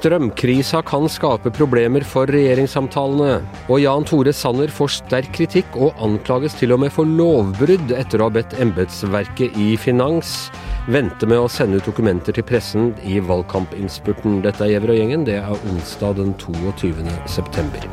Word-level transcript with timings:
Strømkrisa 0.00 0.78
kan 0.88 1.04
skape 1.12 1.50
problemer 1.52 2.00
for 2.08 2.30
regjeringssamtalene. 2.32 3.42
Og 3.68 3.82
Jan 3.82 4.06
Tore 4.08 4.32
Sanner 4.32 4.72
får 4.72 4.94
sterk 4.94 5.28
kritikk 5.36 5.76
og 5.76 5.98
anklages 6.00 6.56
til 6.56 6.72
og 6.72 6.80
med 6.86 6.94
for 6.94 7.04
lovbrudd 7.04 7.92
etter 7.92 8.22
å 8.22 8.30
ha 8.30 8.34
bedt 8.38 8.56
embetsverket 8.64 9.58
i 9.60 9.74
finans 9.76 10.48
vente 10.88 11.28
med 11.28 11.42
å 11.42 11.52
sende 11.52 11.82
ut 11.82 11.90
dokumenter 11.90 12.32
til 12.32 12.48
pressen 12.48 12.94
i 13.04 13.20
valgkampinnspurten. 13.20 14.40
Dette 14.46 14.64
er 14.64 14.72
Gjever 14.78 14.94
og 14.94 15.00
gjengen. 15.02 15.28
Det 15.28 15.36
er 15.42 15.68
onsdag 15.68 16.16
den 16.22 16.32
22. 16.40 16.96
september. 17.28 17.84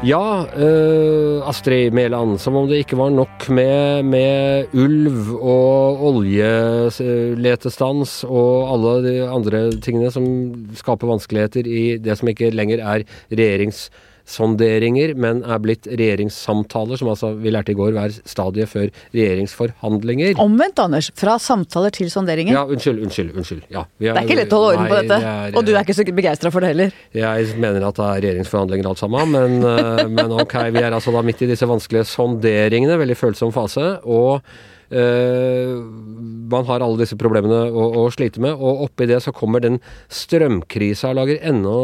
Ja, 0.00 0.46
uh, 0.56 1.48
Astrid 1.48 1.92
Mæland, 1.92 2.38
som 2.40 2.54
om 2.56 2.64
det 2.70 2.78
ikke 2.80 2.96
var 2.96 3.10
nok 3.12 3.44
med, 3.52 4.06
med 4.08 4.70
ulv 4.72 5.34
og 5.36 6.00
oljeletestans 6.08 8.14
og 8.24 8.70
alle 8.72 8.94
de 9.04 9.12
andre 9.28 9.60
tingene 9.76 10.08
som 10.14 10.24
skaper 10.78 11.10
vanskeligheter 11.10 11.68
i 11.68 11.82
det 12.00 12.16
som 12.16 12.32
ikke 12.32 12.48
lenger 12.48 12.80
er 12.80 13.04
regjerings 13.28 13.90
sonderinger, 14.30 15.12
men 15.18 15.42
er 15.44 15.60
blitt 15.62 15.88
regjeringssamtaler, 15.90 17.00
som 17.00 17.10
altså 17.12 17.32
vi 17.38 17.52
lærte 17.52 17.74
i 17.74 17.78
går 17.78 17.94
var 17.96 18.14
stadie 18.14 18.66
før 18.70 18.88
regjeringsforhandlinger. 19.16 20.38
Omvendt, 20.42 20.80
Anders. 20.82 21.10
Fra 21.18 21.36
samtaler 21.42 21.94
til 21.94 22.10
sonderinger. 22.12 22.54
Ja, 22.56 22.64
unnskyld, 22.70 23.02
unnskyld. 23.06 23.34
unnskyld. 23.36 23.62
Ja, 23.72 23.84
er, 24.00 24.10
det 24.10 24.14
er 24.14 24.28
ikke 24.28 24.40
lett 24.40 24.56
å 24.56 24.62
holde 24.62 24.72
orden 24.78 24.90
på 24.92 25.00
dette. 25.02 25.20
Det 25.20 25.34
er, 25.34 25.54
og 25.58 25.66
du 25.66 25.74
er 25.74 25.82
ikke 25.82 25.98
så 25.98 26.06
begeistra 26.20 26.54
for 26.54 26.64
det 26.64 26.72
heller? 26.74 26.98
Jeg 27.16 27.60
mener 27.60 27.86
at 27.90 28.00
det 28.00 28.08
er 28.08 28.24
regjeringsforhandlinger 28.26 28.90
alt 28.90 29.02
sammen, 29.02 29.34
men, 29.34 29.60
eh, 29.66 30.04
men 30.10 30.36
ok, 30.40 30.58
vi 30.74 30.84
er 30.84 30.96
altså 30.96 31.14
da 31.14 31.24
midt 31.26 31.44
i 31.44 31.50
disse 31.50 31.68
vanskelige 31.68 32.08
sonderingene, 32.10 32.98
veldig 33.00 33.18
følsom 33.18 33.54
fase. 33.54 33.96
og 34.04 34.44
man 34.90 36.64
har 36.66 36.82
alle 36.82 36.98
disse 36.98 37.14
problemene 37.18 37.60
å, 37.70 37.84
å, 38.00 38.06
slite 38.10 38.42
med, 38.42 38.58
og 38.58 38.88
oppi 38.88 39.06
det 39.06 39.20
så 39.22 39.30
kommer 39.34 39.62
den 39.62 39.78
strømkrisa 40.10 41.12
og 41.12 41.20
lager 41.20 41.38
enda 41.46 41.76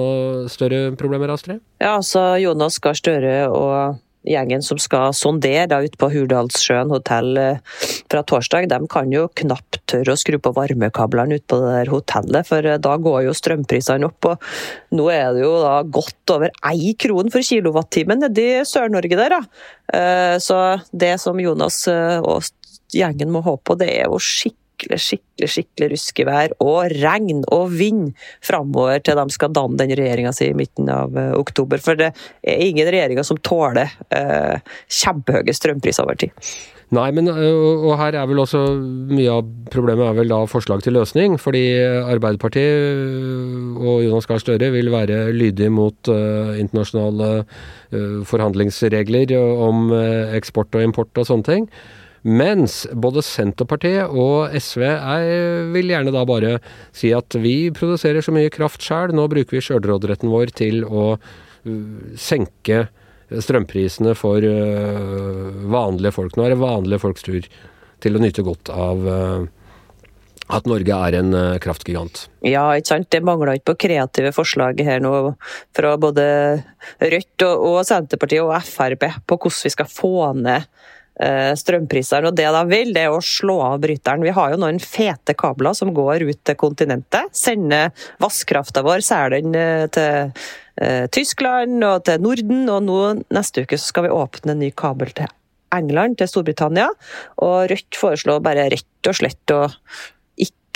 større 0.51 0.91
problemer, 0.99 1.31
Astrid? 1.31 1.63
Ja, 1.79 1.97
altså 2.01 2.33
Jonas 2.43 2.81
Gahr 2.83 2.99
Støre 2.99 3.37
og 3.47 4.03
gjengen 4.27 4.65
som 4.65 4.79
skal 4.83 5.15
sondere 5.17 5.69
da 5.71 5.81
ute 5.85 5.99
på 6.01 6.09
Hurdalssjøen 6.13 6.91
hotell 6.93 7.39
eh, 7.41 7.61
fra 8.11 8.23
torsdag, 8.27 8.69
de 8.71 8.81
kan 8.91 9.13
jo 9.15 9.27
knapt 9.39 9.81
tørre 9.91 10.15
å 10.15 10.21
skru 10.21 10.39
på 10.43 10.53
varmekablene 10.57 11.39
ute 11.39 11.47
på 11.51 11.61
det 11.63 11.73
der 11.77 11.93
hotellet, 11.93 12.49
for 12.49 12.67
eh, 12.67 12.81
da 12.83 12.97
går 13.03 13.27
jo 13.29 13.37
strømprisene 13.37 14.11
opp. 14.11 14.33
og 14.33 14.99
Nå 14.99 15.09
er 15.15 15.31
det 15.37 15.45
jo 15.45 15.55
da 15.63 15.79
godt 15.83 16.35
over 16.35 16.55
ei 16.73 16.95
kron 16.99 17.33
for 17.33 17.47
kilowattimen 17.47 18.25
nedi 18.27 18.49
Sør-Norge 18.67 19.19
der, 19.19 19.37
da. 19.37 19.43
Så 20.43 20.57
det 20.91 21.13
som 21.23 21.39
Jonas 21.39 21.79
og 21.87 22.43
gjengen 22.95 23.33
må 23.35 23.43
håpe 23.47 23.65
på, 23.67 23.79
det 23.81 23.91
er 23.95 24.11
jo 24.11 24.21
skikkelig, 24.23 25.01
skikkelig 25.01 25.51
skikkelig 25.53 25.91
ruskevær 25.93 26.55
og 26.65 26.95
regn 27.01 27.43
og 27.53 27.75
vind 27.77 28.13
framover 28.45 29.03
til 29.05 29.19
de 29.19 29.27
skal 29.35 29.53
danne 29.57 29.79
den 29.81 29.97
regjeringa 29.97 30.33
si 30.37 30.51
i 30.51 30.57
midten 30.57 30.89
av 30.93 31.17
uh, 31.17 31.35
oktober. 31.39 31.83
For 31.83 31.99
det 31.99 32.13
er 32.43 32.65
ingen 32.65 32.89
regjeringer 32.89 33.27
som 33.27 33.41
tåler 33.45 33.93
uh, 34.15 34.57
kjempehøye 34.89 35.57
strømpriser 35.57 36.07
over 36.07 36.19
tid. 36.21 36.49
Nei, 36.95 37.09
men 37.11 37.27
og 37.27 37.97
her 37.99 38.15
er 38.15 38.29
vel 38.31 38.39
også 38.39 38.61
mye 39.11 39.41
av 39.41 39.47
problemet 39.73 40.07
er 40.07 40.19
vel 40.21 40.31
da 40.31 40.37
forslag 40.47 40.85
til 40.85 40.95
løsning. 40.95 41.35
Fordi 41.43 41.65
Arbeiderpartiet 41.83 43.81
og 43.83 44.05
Jonas 44.05 44.29
Gahr 44.31 44.39
Støre 44.39 44.69
vil 44.71 44.93
være 44.95 45.35
lydige 45.35 45.73
mot 45.75 46.13
uh, 46.13 46.55
internasjonale 46.55 47.31
uh, 47.43 48.23
forhandlingsregler 48.31 49.35
om 49.35 49.91
uh, 49.91 50.31
eksport 50.39 50.79
og 50.79 50.87
import 50.87 51.11
og 51.19 51.27
sånne 51.27 51.51
ting. 51.51 51.67
Mens 52.27 52.81
både 52.91 53.23
Senterpartiet 53.23 54.11
og 54.11 54.51
SV 54.59 54.83
er, 54.83 55.27
vil 55.71 55.93
gjerne 55.93 56.11
da 56.11 56.25
bare 56.27 56.57
si 56.97 57.13
at 57.15 57.37
vi 57.39 57.71
produserer 57.75 58.25
så 58.25 58.35
mye 58.35 58.51
kraft 58.51 58.83
sjøl, 58.83 59.15
nå 59.15 59.29
bruker 59.31 59.55
vi 59.55 59.63
sjølråderetten 59.63 60.33
vår 60.33 60.51
til 60.59 60.83
å 60.89 61.13
uh, 61.15 61.77
senke 62.19 62.89
strømprisene 63.31 64.17
for 64.19 64.43
uh, 64.43 65.53
vanlige 65.71 66.17
folk. 66.17 66.35
Nå 66.35 66.49
er 66.49 66.57
det 66.57 66.65
vanlige 66.65 67.05
folks 67.05 67.27
tur 67.27 67.47
til 68.03 68.19
å 68.19 68.23
nyte 68.23 68.43
godt 68.47 68.75
av 68.75 69.07
uh, 69.07 69.47
at 70.51 70.67
Norge 70.71 70.99
er 70.99 71.19
en 71.21 71.31
kraftgigant. 71.63 72.25
Ja, 72.47 72.69
ikke 72.75 72.91
sant. 72.91 73.09
Det 73.11 73.23
mangler 73.27 73.55
ikke 73.55 73.73
på 73.73 73.81
kreative 73.87 74.31
forslag 74.35 74.83
her 74.87 75.03
nå 75.03 75.15
fra 75.75 75.95
både 75.99 76.27
Rødt 77.03 77.47
og 77.51 77.81
Senterpartiet 77.87 78.43
og 78.43 78.55
Frp 78.67 79.09
på 79.27 79.41
hvordan 79.43 79.67
vi 79.67 79.75
skal 79.75 79.91
få 79.91 80.15
ned 80.39 80.67
strømprisene. 81.17 82.29
Og 82.29 82.37
det 82.37 82.49
de 82.53 82.63
vil, 82.69 82.93
det 82.95 83.07
er 83.07 83.15
å 83.15 83.23
slå 83.25 83.59
av 83.65 83.81
bryteren. 83.85 84.25
Vi 84.25 84.35
har 84.37 84.53
jo 84.53 84.61
noen 84.61 84.81
fete 84.83 85.37
kabler 85.39 85.77
som 85.77 85.95
går 85.97 86.27
ut 86.29 86.43
til 86.45 86.59
kontinentet. 86.61 87.33
Sender 87.37 87.93
vannkrafta 88.23 88.85
vår, 88.87 89.05
særlig 89.07 89.43
den 89.47 89.57
eh, 89.57 89.87
til 89.93 90.31
eh, 90.83 91.07
Tyskland 91.13 91.85
og 91.87 92.05
til 92.09 92.23
Norden. 92.25 92.69
Og 92.69 92.85
nå 92.87 93.01
neste 93.35 93.65
uke 93.65 93.81
skal 93.81 94.09
vi 94.09 94.15
åpne 94.15 94.57
en 94.57 94.63
ny 94.65 94.73
kabel 94.77 95.15
til 95.17 95.33
England, 95.75 96.19
til 96.21 96.31
Storbritannia. 96.31 96.91
Og 97.45 97.71
Rødt 97.73 98.01
foreslår 98.01 98.45
bare 98.45 98.69
rett 98.73 99.11
og 99.11 99.19
slett 99.19 99.55
å 99.55 99.67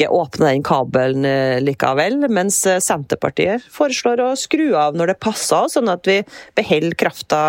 ikke 0.00 0.16
åpne 0.16 0.50
den 0.54 0.64
kabelen 0.64 1.26
eh, 1.28 1.60
likevel, 1.62 2.16
mens 2.32 2.58
eh, 2.68 2.80
Senterpartiet 2.82 3.64
foreslår 3.72 4.22
å 4.24 4.28
skru 4.38 4.70
av 4.78 4.96
når 4.98 5.12
det 5.12 5.18
passer, 5.22 5.68
sånn 5.72 5.90
at 5.92 6.08
vi 6.08 6.20
beholder 6.58 6.96
krafta 7.00 7.40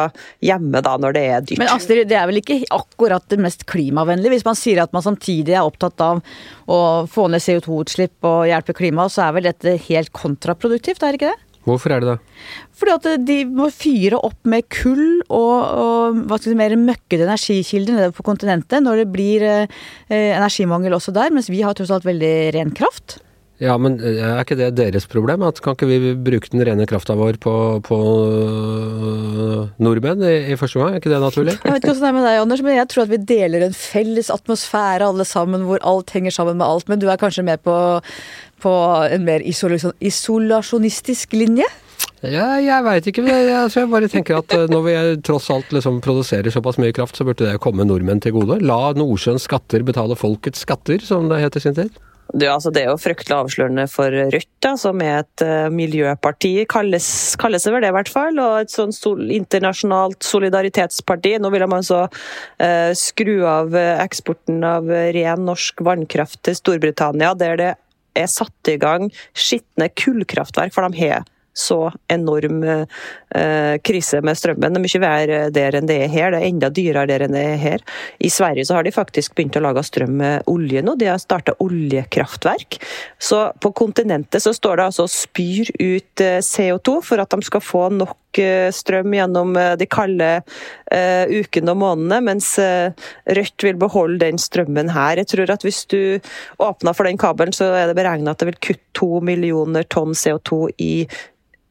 hjemme 0.43 0.83
da 0.83 0.97
når 0.99 1.15
det 1.15 1.25
er 1.27 1.45
dyrt. 1.45 1.61
Men 1.61 1.71
Astrid, 1.73 2.09
det 2.11 2.17
er 2.19 2.27
vel 2.29 2.41
ikke 2.41 2.61
akkurat 2.73 3.27
det 3.31 3.39
mest 3.41 3.65
klimavennlige? 3.71 4.35
Hvis 4.35 4.47
man 4.47 4.59
sier 4.59 4.83
at 4.83 4.95
man 4.95 5.05
samtidig 5.05 5.55
er 5.55 5.67
opptatt 5.67 6.03
av 6.03 6.19
å 6.71 6.81
få 7.11 7.29
ned 7.31 7.43
CO2-utslipp 7.43 8.27
og 8.27 8.43
hjelpe 8.49 8.75
klimaet, 8.77 9.15
så 9.15 9.27
er 9.27 9.37
vel 9.37 9.49
dette 9.49 9.77
helt 9.87 10.11
kontraproduktivt, 10.15 11.03
er 11.03 11.15
det 11.15 11.21
ikke 11.21 11.33
det? 11.33 11.50
Hvorfor 11.67 11.93
er 11.93 12.01
det 12.01 12.13
det? 12.13 12.37
Fordi 12.77 12.93
at 12.95 13.25
de 13.27 13.39
må 13.45 13.69
fyre 13.73 14.17
opp 14.17 14.39
med 14.49 14.65
kull 14.73 15.21
og, 15.27 15.57
og 15.61 16.21
hva 16.25 16.39
skal 16.39 16.53
si, 16.53 16.57
mer 16.57 16.77
møkkete 16.79 17.27
energikilder 17.27 17.99
nede 17.99 18.15
på 18.17 18.25
kontinentet 18.25 18.81
når 18.81 19.03
det 19.03 19.09
blir 19.13 19.45
eh, 19.45 19.81
energimangel 20.09 20.97
også 20.97 21.13
der, 21.15 21.33
mens 21.33 21.51
vi 21.53 21.61
har 21.61 21.77
tross 21.77 21.93
alt 21.93 22.07
veldig 22.07 22.33
ren 22.57 22.73
kraft. 22.77 23.19
Ja, 23.61 23.75
men 23.77 23.99
eh, 24.01 24.17
er 24.17 24.41
ikke 24.41 24.57
det 24.57 24.71
deres 24.79 25.05
problem? 25.09 25.43
At 25.45 25.59
kan 25.61 25.75
ikke 25.75 25.89
vi 25.89 26.13
bruke 26.17 26.49
den 26.49 26.63
rene 26.65 26.87
krafta 26.89 27.13
vår 27.17 27.37
på, 27.43 27.53
på 27.85 27.97
øh, 28.25 29.67
nordmenn 29.77 30.25
i, 30.25 30.33
i, 30.49 30.57
første 30.57 30.81
gang? 30.81 30.95
Er 30.95 31.03
ikke 31.03 31.11
det 31.13 31.21
naturlig? 31.21 31.55
Jeg 31.59 31.75
vet 31.75 31.83
ikke 31.83 31.91
hvordan 31.91 32.01
det 32.01 32.09
er 32.09 32.17
med 32.17 32.25
deg, 32.25 32.39
Anders, 32.41 32.63
men 32.65 32.79
jeg 32.79 32.89
tror 32.89 33.05
at 33.05 33.13
vi 33.13 33.21
deler 33.29 33.67
en 33.67 33.77
felles 33.77 34.33
atmosfære 34.33 35.11
alle 35.11 35.27
sammen, 35.29 35.67
hvor 35.69 35.83
alt 35.85 36.09
henger 36.15 36.33
sammen 36.33 36.57
med 36.57 36.65
alt. 36.65 36.89
Men 36.89 37.03
du 37.03 37.05
er 37.13 37.21
kanskje 37.21 37.45
med 37.45 37.61
på, 37.61 37.75
på 38.61 38.73
en 39.11 39.25
mer 39.27 39.43
isolasjonistisk 39.45 41.33
linje? 41.37 41.67
Ja, 42.21 42.59
jeg 42.61 42.85
veit 42.85 43.07
ikke. 43.09 43.23
Jeg, 43.25 43.49
altså, 43.49 43.81
jeg 43.81 43.89
bare 43.89 44.09
tenker 44.11 44.37
at 44.43 44.53
eh, 44.53 44.67
når 44.69 44.85
vi 44.85 44.93
tross 45.25 45.49
alt 45.53 45.73
liksom 45.73 45.97
produserer 46.05 46.53
såpass 46.53 46.77
mye 46.81 46.93
kraft, 46.93 47.17
så 47.17 47.25
burde 47.25 47.47
det 47.47 47.61
komme 47.63 47.87
nordmenn 47.87 48.21
til 48.21 48.35
gode. 48.35 48.59
La 48.61 48.93
Nordsjøens 48.93 49.47
skatter 49.49 49.81
betale 49.87 50.17
folkets 50.19 50.61
skatter, 50.67 51.01
som 51.01 51.31
det 51.31 51.41
het 51.41 51.57
i 51.57 51.63
sin 51.65 51.77
tid. 51.77 51.97
Det, 52.31 52.45
altså, 52.47 52.69
det, 52.71 52.85
er 52.85 52.93
jo 52.93 53.01
fryktelig 53.01 53.35
avslørende 53.35 53.87
for 53.91 54.13
Rødt, 54.13 54.51
da, 54.63 54.75
som 54.79 55.01
er 55.03 55.17
et 55.23 55.43
uh, 55.43 55.65
miljøparti, 55.73 56.53
kalles, 56.69 57.09
kalles 57.41 57.65
det 57.65 57.73
vel 57.73 57.83
det 57.83 57.89
i 57.89 57.97
hvert 57.97 58.13
fall. 58.13 58.37
Og 58.39 58.61
et 58.61 58.71
sånn 58.71 58.93
sol, 58.95 59.25
internasjonalt 59.33 60.21
solidaritetsparti. 60.23 61.33
Nå 61.41 61.51
vil 61.51 61.65
man 61.65 61.81
altså 61.81 62.05
uh, 62.05 62.91
skru 62.95 63.41
av 63.49 63.75
eksporten 63.75 64.61
av 64.63 64.87
ren 65.17 65.43
norsk 65.49 65.81
vannkraft 65.89 66.39
til 66.45 66.61
Storbritannia, 66.61 67.33
der 67.35 67.59
det 67.59 67.73
er 68.17 68.31
satt 68.31 68.71
i 68.71 68.77
gang 68.81 69.09
skitne 69.37 69.89
kullkraftverk, 69.95 70.73
for 70.75 70.87
de 70.87 71.05
har 71.05 71.27
så 71.53 71.91
enorm 72.07 72.63
eh, 72.63 73.77
krise 73.83 74.21
med 74.21 74.37
strømmen. 74.37 74.71
Det 74.71 74.79
er 74.79 74.85
mye 74.85 75.01
verre 75.03 75.39
der 75.53 75.77
enn 75.77 75.89
det 75.89 75.97
er 76.05 76.11
her. 76.11 76.31
Det 76.31 76.39
er 76.39 76.47
enda 76.47 76.69
dyrere 76.71 77.09
der 77.11 77.25
enn 77.25 77.35
det 77.35 77.43
er 77.43 77.59
her. 77.59 77.83
I 78.23 78.31
Sverige 78.31 78.65
så 78.67 78.77
har 78.77 78.87
de 78.87 78.93
faktisk 78.95 79.35
begynt 79.35 79.59
å 79.59 79.63
lage 79.65 79.83
strøm 79.87 80.15
med 80.21 80.47
olje 80.51 80.83
nå. 80.85 80.95
De 80.99 81.09
har 81.11 81.19
starta 81.21 81.55
oljekraftverk. 81.63 82.79
Så 83.19 83.43
på 83.59 83.73
kontinentet 83.75 84.43
så 84.43 84.55
står 84.55 84.79
det 84.79 84.87
altså 84.91 85.07
spyr 85.11 85.73
ut 85.75 86.23
eh, 86.23 86.39
CO2 86.45 87.01
for 87.05 87.23
at 87.23 87.35
de 87.35 87.51
skal 87.51 87.65
få 87.65 87.87
nok 87.99 88.17
eh, 88.39 88.69
strøm 88.71 89.11
gjennom 89.15 89.55
eh, 89.59 89.73
de 89.79 89.87
kalde 89.91 90.29
uh, 90.41 91.25
ukene 91.27 91.73
og 91.73 91.79
månedene, 91.81 92.21
mens 92.23 92.53
Rødt 92.61 93.65
vil 93.65 93.79
beholde 93.79 94.21
den 94.25 94.39
strømmen 94.41 94.91
her. 94.93 95.19
Jeg 95.21 95.31
tror 95.31 95.51
at 95.53 95.65
hvis 95.65 95.83
du 95.91 96.19
åpner 96.61 96.95
for 96.95 97.07
den 97.07 97.19
kabelen, 97.21 97.53
så 97.55 97.71
er 97.75 97.89
det 97.89 97.97
beregna 97.99 98.31
at 98.33 98.41
det 98.41 98.51
vil 98.51 98.61
kutte 98.69 98.87
to 98.97 99.21
millioner 99.23 99.85
tonn 99.87 100.13
CO2 100.17 100.67
i 100.83 100.93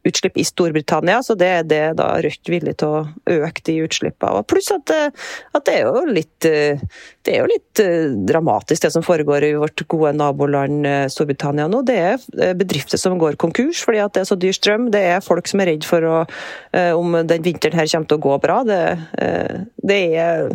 utslipp 0.07 0.37
i 0.37 0.45
Storbritannia, 0.45 1.21
så 1.23 1.35
det 1.37 1.47
er 1.47 1.67
det 1.67 1.83
da 1.99 2.09
Rødt 2.21 2.49
villig 2.49 2.75
til 2.81 2.95
å 2.95 3.01
øke 3.29 3.63
de 3.67 3.77
utslippene. 3.85 4.43
Pluss 4.49 4.71
at, 4.73 4.91
at, 4.91 5.63
det 5.67 5.75
er 5.77 5.87
jo 5.87 6.03
litt 6.09 6.29
det 6.41 7.35
er 7.35 7.43
jo 7.43 7.49
litt 7.51 7.81
dramatisk 8.27 8.85
det 8.85 8.91
som 8.95 9.05
foregår 9.05 9.45
i 9.45 9.51
vårt 9.61 9.83
gode 9.91 10.13
naboland 10.17 10.87
Storbritannia 11.13 11.67
nå. 11.69 11.83
Det 11.85 11.97
er 12.01 12.55
bedrifter 12.57 12.97
som 12.97 13.19
går 13.21 13.37
konkurs 13.41 13.83
fordi 13.85 14.01
at 14.01 14.15
det 14.15 14.23
er 14.23 14.29
så 14.31 14.37
dyr 14.41 14.57
strøm. 14.57 14.89
Det 14.93 15.03
er 15.13 15.25
folk 15.25 15.49
som 15.49 15.61
er 15.61 15.71
redd 15.73 15.85
for 15.85 16.05
å, 16.07 16.17
om 16.97 17.19
den 17.29 17.45
vinteren 17.45 17.77
her 17.77 17.89
kommer 17.93 18.09
til 18.09 18.17
å 18.19 18.25
gå 18.25 18.37
bra. 18.41 18.57
Det, 18.65 18.81
det 19.85 20.01
er 20.21 20.49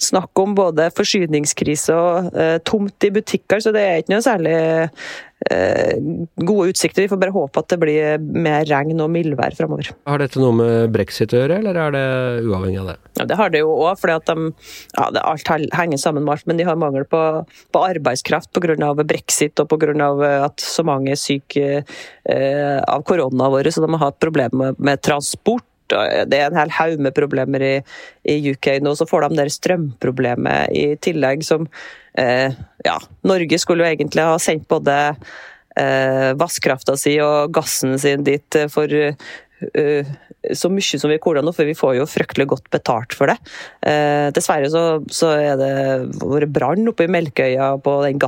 snakk 0.00 0.40
om 0.40 0.56
både 0.56 0.88
forsyningskrise 0.96 1.96
og 1.96 2.32
tomt 2.68 3.08
i 3.08 3.12
butikker, 3.12 3.60
så 3.60 3.74
det 3.76 3.84
er 3.84 4.00
ikke 4.00 4.16
noe 4.16 4.24
særlig 4.24 4.56
Eh, 4.56 5.35
gode 5.36 6.70
utsikter. 6.72 7.02
Vi 7.04 7.08
får 7.08 7.20
bare 7.20 7.34
håpe 7.34 7.60
at 7.60 7.68
det 7.68 7.78
blir 7.82 8.22
mer 8.22 8.64
regn 8.66 9.02
og 9.04 9.10
mildvær 9.12 9.54
framover. 9.58 9.90
Har 10.08 10.22
dette 10.22 10.40
noe 10.40 10.56
med 10.56 10.94
brexit 10.94 11.34
å 11.34 11.42
gjøre, 11.42 11.58
eller 11.60 11.76
er 11.76 11.94
det 11.94 12.06
uavhengig 12.48 12.80
av 12.80 12.88
det? 12.92 12.96
Ja, 13.20 13.26
Det 13.28 13.36
har 13.36 13.52
det 13.52 13.60
jo 13.60 13.74
òg, 13.74 13.92
for 14.00 14.12
de, 14.12 14.48
ja, 14.96 15.06
alt 15.20 15.52
henger 15.76 16.00
sammen 16.00 16.24
med 16.24 16.36
alt. 16.36 16.46
Men 16.48 16.56
de 16.56 16.66
har 16.68 16.80
mangel 16.80 17.04
på, 17.04 17.22
på 17.72 17.84
arbeidskraft 17.84 18.52
pga. 18.56 18.94
brexit 19.04 19.60
og 19.60 19.68
pga. 19.68 20.10
at 20.46 20.60
så 20.60 20.84
mange 20.84 21.12
er 21.12 21.20
syke 21.20 21.84
eh, 21.84 22.80
av 22.80 23.04
koronaen 23.04 23.52
vår, 23.52 23.70
så 23.70 23.84
de 23.84 23.92
har 23.92 24.06
hatt 24.08 24.20
problemer 24.22 24.74
med 24.78 25.02
transport 25.04 25.64
det 25.88 26.38
er 26.38 26.50
en 26.50 26.58
hel 26.58 26.74
haug 26.78 27.02
med 27.02 27.14
problemer 27.16 27.62
i, 27.64 27.74
i, 28.28 28.38
UK 28.52 28.76
nå. 28.84 28.94
Så 28.98 29.08
får 29.08 29.28
de 29.28 29.40
der 29.40 29.52
strømproblemet 29.52 30.76
i 30.76 30.86
tillegg 31.02 31.44
som 31.46 31.68
eh, 32.18 32.54
Ja, 32.86 32.98
Norge 33.26 33.60
skulle 33.62 33.84
jo 33.84 33.94
egentlig 33.94 34.26
ha 34.26 34.36
sendt 34.42 34.68
både 34.70 34.98
eh, 35.78 36.30
vannkrafta 36.38 36.96
si 37.00 37.16
og 37.22 37.52
gassen 37.56 37.98
sin 38.02 38.26
dit 38.26 38.60
for 38.72 38.92
uh, 38.92 40.14
så 40.54 40.68
mye 40.70 41.00
som 41.00 41.10
vi 41.10 41.18
koler 41.22 41.44
nå, 41.44 41.52
for 41.56 41.68
vi 41.68 41.76
får 41.76 41.96
jo 41.98 42.08
fryktelig 42.10 42.46
godt 42.52 42.68
betalt 42.74 43.16
for 43.16 43.30
det. 43.30 43.36
Eh, 43.88 44.28
dessverre 44.36 44.68
så, 44.72 44.82
så 45.12 45.32
er 45.34 45.56
det 45.60 45.70
vært 46.20 46.52
brann 46.54 46.86
oppe 46.90 47.06
i 47.06 47.10
Melkøya 47.10 47.72
på 47.82 47.96
den 48.04 48.20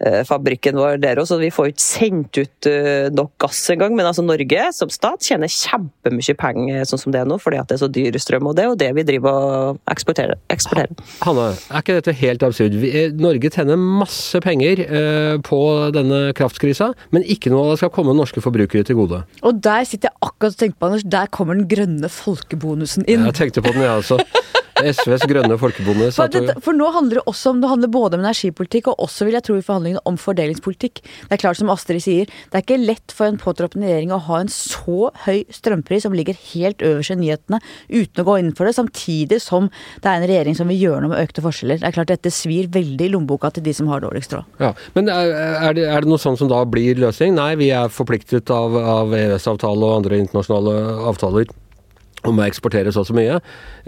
gassfabrikken 0.00 0.78
vår 0.78 1.00
der 1.02 1.20
òg, 1.20 1.28
så 1.28 1.38
vi 1.40 1.50
får 1.52 1.72
ikke 1.72 1.82
sendt 1.82 2.38
ut 2.40 2.68
uh, 2.68 3.08
nok 3.12 3.32
gass 3.42 3.60
engang. 3.72 3.94
Men 3.96 4.08
altså 4.08 4.24
Norge 4.24 4.66
som 4.76 4.90
stat 4.92 5.24
tjener 5.26 5.50
kjempemye 5.50 6.36
penger 6.38 6.84
sånn 6.88 7.02
som 7.02 7.14
det 7.14 7.22
er 7.22 7.28
nå, 7.28 7.38
fordi 7.40 7.60
at 7.60 7.68
det 7.68 7.76
er 7.76 7.82
så 7.82 7.90
dyr 7.90 8.18
strøm. 8.20 8.48
Og 8.50 8.56
det 8.56 8.64
er 8.64 8.70
jo 8.70 8.78
det 8.80 8.90
vi 8.96 9.06
driver 9.08 9.40
og 9.40 9.80
eksporterer. 9.90 10.38
eksporterer. 10.52 10.94
Hanne, 11.24 11.50
er 11.70 11.84
ikke 11.84 11.98
dette 11.98 12.16
helt 12.20 12.46
absurd? 12.46 12.76
Vi, 12.80 12.90
eh, 12.90 13.12
Norge 13.12 13.52
tjener 13.52 13.80
masse 13.80 14.40
penger 14.44 14.84
eh, 14.86 15.36
på 15.46 15.60
denne 15.94 16.30
kraftkrisa, 16.36 16.92
men 17.14 17.26
ikke 17.26 17.52
noe 17.52 17.66
av 17.66 17.74
det 17.74 17.82
skal 17.82 17.94
komme 17.94 18.16
norske 18.16 18.42
forbrukere 18.44 18.86
til 18.86 18.98
gode. 19.00 19.22
Og 19.42 19.60
der 19.62 19.86
sitter 19.88 20.10
jeg 20.10 20.18
akkurat 20.30 20.56
og 20.56 20.62
tenker 20.62 20.78
på, 20.78 20.90
Anders, 20.90 21.06
der 21.06 21.30
kommer 21.32 21.58
den 21.58 21.68
grønne 21.70 22.10
folkebonusen 22.12 23.06
inn. 23.06 23.26
Jeg 23.30 23.38
tenkte 23.38 23.64
på 23.64 23.74
den, 23.74 23.84
jeg 23.84 24.04
også. 24.04 24.20
SVs 24.90 25.26
grønne 25.30 25.56
folkebonde 25.60 26.10
For, 26.16 26.32
det, 26.32 26.56
for, 26.64 26.76
nå 26.76 26.88
handler 26.94 27.20
det 27.20 27.24
også 27.30 27.54
om 27.54 27.62
det 27.62 27.70
handler 27.70 27.92
både 27.92 28.18
om 28.18 28.24
energipolitikk 28.24 28.90
og 28.92 29.04
også 29.06 29.28
vil 29.28 29.36
jeg 29.38 29.46
tro 29.46 29.56
i 29.58 29.64
forhandlingene 29.64 30.02
om 30.08 30.18
fordelingspolitikk. 30.20 31.02
Det 31.02 31.36
er 31.36 31.42
klart 31.42 31.60
som 31.60 31.72
Astrid 31.72 32.02
sier, 32.04 32.30
det 32.50 32.58
er 32.58 32.64
ikke 32.64 32.80
lett 32.80 33.14
for 33.14 33.28
en 33.30 33.40
påtroppende 33.40 33.88
regjering 33.88 34.14
å 34.14 34.20
ha 34.28 34.40
en 34.42 34.52
så 34.52 35.10
høy 35.26 35.44
strømpris 35.52 36.06
som 36.06 36.16
ligger 36.16 36.38
helt 36.52 36.84
øverst 36.86 37.14
i 37.14 37.18
nyhetene 37.20 37.60
uten 37.90 38.22
å 38.22 38.26
gå 38.26 38.36
inn 38.40 38.52
for 38.56 38.68
det, 38.68 38.76
samtidig 38.78 39.40
som 39.44 39.70
det 40.00 40.10
er 40.10 40.20
en 40.20 40.28
regjering 40.30 40.58
som 40.58 40.70
vil 40.70 40.80
gjøre 40.80 41.04
noe 41.04 41.14
med 41.14 41.24
økte 41.24 41.44
forskjeller. 41.44 41.80
Det 41.82 41.90
er 41.90 41.96
klart 41.96 42.12
dette 42.12 42.34
svir 42.34 42.70
veldig 42.72 43.08
i 43.08 43.14
lommeboka 43.14 43.52
til 43.54 43.66
de 43.66 43.74
som 43.76 43.90
har 43.92 44.04
dårligst 44.04 44.36
råd. 44.36 44.60
Ja, 44.62 44.74
men 44.96 45.10
er, 45.12 45.32
er, 45.32 45.76
det, 45.76 45.86
er, 45.88 46.04
det, 46.04 46.10
noe 46.10 46.22
sånt 46.22 46.40
som 46.40 46.50
da 46.50 46.62
blir 46.68 47.00
løsning? 47.00 47.36
Nei, 47.38 47.52
vi 47.60 47.72
er 47.74 47.92
forpliktet 47.92 48.50
av, 48.54 48.76
av 48.76 49.16
EØS-avtale 49.16 49.88
og 49.88 49.98
andre 50.00 50.22
internasjonale 50.24 50.76
avtaler 51.10 51.50
om 52.28 52.38
å 52.38 52.46
eksportere 52.46 52.92
så 52.92 53.00
og 53.00 53.08
så 53.08 53.16
mye, 53.16 53.38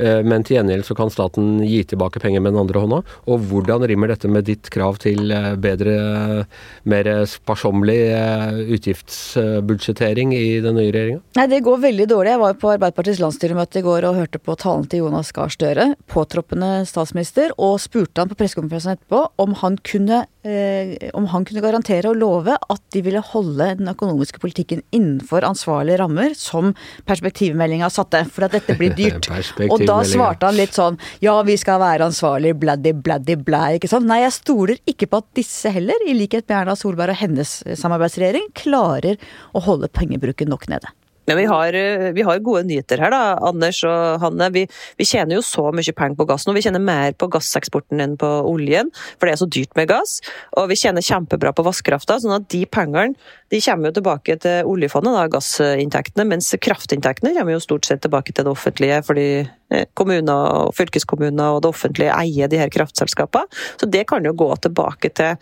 eh, 0.01 0.21
men 0.25 0.45
til 0.45 0.57
gjengjeld 0.59 0.87
så 0.89 0.97
kan 0.97 1.13
staten 1.13 1.61
gi 1.67 1.83
tilbake 1.89 2.21
penger 2.23 2.43
med 2.43 2.55
den 2.55 2.63
andre 2.63 2.83
hånda. 2.83 3.01
Og 3.29 3.47
hvordan 3.51 3.85
rimmer 3.89 4.13
dette 4.13 4.31
med 4.31 4.47
ditt 4.49 4.71
krav 4.73 4.99
til 5.03 5.31
eh, 5.35 5.53
bedre, 5.61 6.47
mer 6.89 7.11
sparsommelig 7.29 7.99
eh, 8.17 8.61
utgiftsbudsjettering 8.79 10.35
i 10.37 10.61
den 10.65 10.79
nye 10.79 10.93
regjeringa? 10.95 11.23
Nei, 11.39 11.49
det 11.53 11.63
går 11.67 11.85
veldig 11.85 12.09
dårlig. 12.15 12.35
Jeg 12.35 12.43
var 12.45 12.59
på 12.63 12.73
Arbeiderpartiets 12.73 13.23
landsstyremøte 13.23 13.83
i 13.83 13.87
går 13.87 14.09
og 14.09 14.21
hørte 14.23 14.43
på 14.43 14.57
talen 14.61 14.89
til 14.89 15.05
Jonas 15.05 15.33
Gahr 15.37 15.53
Støre, 15.53 15.93
påtroppende 16.13 16.73
statsminister, 16.89 17.53
og 17.61 17.79
spurte 17.83 18.23
han 18.25 18.33
på 18.33 18.39
pressekonferansen 18.41 18.97
etterpå 18.97 19.27
om 19.43 19.59
han 19.63 19.79
kunne 19.87 20.25
om 20.43 21.27
han 21.31 21.45
kunne 21.47 21.63
garantere 21.63 22.11
og 22.11 22.17
love 22.19 22.57
at 22.57 22.83
de 22.95 23.03
ville 23.07 23.21
holde 23.23 23.69
den 23.79 23.91
økonomiske 23.93 24.41
politikken 24.43 24.81
innenfor 24.91 25.47
ansvarlige 25.47 26.01
rammer 26.01 26.35
som 26.39 26.73
perspektivmeldinga 27.07 27.87
satte 27.95 28.25
for 28.27 28.49
at 28.49 28.57
dette 28.57 28.75
blir 28.79 28.95
dyrt. 28.99 29.29
og 29.69 29.85
da 29.87 30.01
svarte 30.09 30.49
han 30.49 30.59
litt 30.59 30.75
sånn 30.75 30.99
ja, 31.23 31.37
vi 31.47 31.55
skal 31.61 31.79
være 31.83 32.09
ansvarlig, 32.11 32.57
bladdy, 32.59 32.95
bladdy, 33.05 33.37
blæ, 33.39 33.63
ikke 33.79 33.91
sant. 33.93 34.09
Nei, 34.11 34.23
jeg 34.25 34.35
stoler 34.41 34.83
ikke 34.89 35.11
på 35.13 35.23
at 35.23 35.29
disse 35.39 35.71
heller, 35.75 36.03
i 36.09 36.17
likhet 36.17 36.49
med 36.49 36.59
Erna 36.63 36.77
Solberg 36.79 37.15
og 37.15 37.23
hennes 37.23 37.61
samarbeidsregjering, 37.79 38.51
klarer 38.59 39.21
å 39.55 39.63
holde 39.63 39.91
pengebruken 39.95 40.51
nok 40.53 40.67
nede. 40.73 40.91
Men 41.27 41.39
vi 41.39 41.45
har, 41.45 41.75
eh, 41.75 42.11
vi 42.13 42.23
har, 42.27 42.39
gode 42.43 42.65
nyheter 42.67 42.99
her, 42.99 43.13
da, 43.15 43.37
Anders 43.47 43.83
og 43.87 44.23
Hanne. 44.25 44.49
Vi, 44.55 44.65
vi, 44.99 45.07
tjener 45.07 45.39
jo 45.39 45.45
så 45.47 45.69
mye 45.75 45.95
penger 45.95 46.19
på 46.19 46.27
gass 46.29 46.47
nå. 46.47 46.55
Vi 46.57 46.65
tjener 46.65 46.83
mer 46.83 47.15
på 47.15 47.29
gasseksporten 47.31 48.03
enn 48.03 48.17
på 48.19 48.31
oljen, 48.49 48.91
for 49.19 49.29
det 49.29 49.37
er 49.37 49.43
så 49.43 49.51
dyrt 49.51 49.77
med 49.79 49.91
gass. 49.93 50.19
Og 50.59 50.71
vi 50.73 50.79
tjener 50.81 51.05
kjempebra 51.05 51.55
på 51.55 51.65
vannkrafta, 51.67 52.19
sånn 52.23 52.35
at 52.41 52.49
de 52.53 52.65
pengene 52.67 53.15
de 53.53 53.61
kommer 53.61 53.91
jo 53.91 53.99
tilbake 53.99 54.39
til 54.41 54.69
oljefondet, 54.69 55.13
da, 55.13 55.27
gassinntektene, 55.31 56.25
mens 56.31 56.49
kraftinntektene 56.65 57.35
kommer 57.37 57.53
jo 57.53 57.61
stort 57.63 57.85
sett 57.85 58.01
tilbake 58.05 58.33
til 58.33 58.47
det 58.47 58.55
offentlige, 58.55 59.03
fordi 59.05 59.27
eh, 59.43 59.85
kommuner 59.99 60.65
og 60.65 60.73
fylkeskommuner 60.79 61.59
og 61.59 61.63
det 61.63 61.73
offentlige 61.75 62.17
eier 62.17 62.49
de 62.49 62.63
her 62.63 62.73
kraftselskapene. 62.73 63.63
Så 63.77 63.91
det 63.93 64.07
kan 64.09 64.25
jo 64.25 64.33
gå 64.37 64.49
tilbake 64.65 65.13
til 65.13 65.37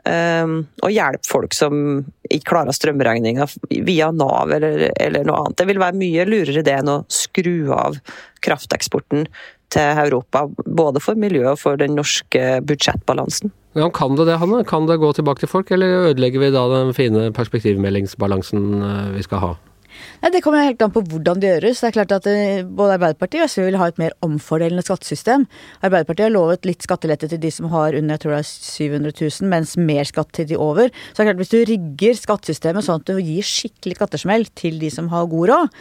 Um, 0.00 0.62
og 0.80 0.94
hjelpe 0.94 1.28
folk 1.28 1.52
som 1.52 2.02
ikke 2.30 2.54
klarer 2.54 2.72
strømregninga 2.72 3.44
via 3.84 4.08
Nav 4.16 4.52
eller, 4.54 4.86
eller, 4.96 5.26
noe 5.28 5.42
annet. 5.44 5.58
Det 5.60 5.66
vil 5.68 5.80
være 5.82 6.00
mye 6.00 6.26
lurere 6.28 6.64
det 6.64 6.76
enn 6.78 6.92
å 6.92 7.00
skru 7.12 7.72
av 7.76 7.98
krafteksporten 8.44 9.26
til 9.70 10.02
Europa. 10.04 10.46
Både 10.64 11.02
for 11.04 11.20
miljøet 11.20 11.52
og 11.52 11.60
for 11.60 11.80
den 11.80 11.98
norske 11.98 12.60
budsjettbalansen. 12.66 13.52
Ja, 13.78 13.86
kan 13.94 14.16
det 14.18 14.26
det, 14.26 14.40
Hanne? 14.40 14.64
Kan 14.66 14.88
det 14.88 14.98
gå 14.98 15.12
tilbake 15.14 15.44
til 15.44 15.52
folk, 15.52 15.70
eller 15.70 16.08
ødelegger 16.10 16.42
vi 16.42 16.54
da 16.54 16.64
den 16.72 16.94
fine 16.96 17.28
perspektivmeldingsbalansen 17.36 18.64
eh, 18.82 19.10
vi 19.14 19.26
skal 19.26 19.44
ha? 19.44 19.52
Nei, 20.22 20.30
Det 20.34 20.42
kommer 20.44 20.66
helt 20.66 20.82
an 20.82 20.92
på 20.94 21.02
hvordan 21.06 21.40
det 21.40 21.50
gjøres. 21.50 21.80
Det 21.80 21.88
er 21.90 21.96
klart 21.98 22.14
at 22.18 22.28
eh, 22.30 22.62
Både 22.64 22.96
Arbeiderpartiet 22.98 23.44
og 23.44 23.50
SV 23.52 23.66
vil 23.68 23.78
ha 23.80 23.88
et 23.90 24.00
mer 24.00 24.14
omfordelende 24.26 24.84
skattesystem. 24.86 25.46
Arbeiderpartiet 25.82 26.28
har 26.28 26.34
lovet 26.34 26.68
litt 26.68 26.84
skattelette 26.86 27.30
til 27.30 27.40
de 27.42 27.50
som 27.54 27.70
har 27.72 27.96
under 27.98 28.18
jeg 28.18 28.24
tror 28.24 28.34
det 28.34 28.42
er 28.42 28.50
700 28.50 29.16
000, 29.16 29.50
mens 29.54 29.74
mer 29.78 30.08
skatt 30.08 30.32
til 30.36 30.48
de 30.50 30.58
over. 30.60 30.90
Så 31.10 31.20
det 31.20 31.24
er 31.24 31.30
klart 31.30 31.42
Hvis 31.42 31.54
du 31.54 31.58
rigger 31.72 32.20
skattesystemet 32.20 32.86
sånn 32.86 33.00
at 33.00 33.08
du 33.08 33.18
gir 33.18 33.46
skikkelig 33.46 33.96
skattesmell 34.00 34.48
til 34.58 34.80
de 34.82 34.90
som 34.92 35.08
har 35.12 35.30
god 35.30 35.52
råd, 35.52 35.76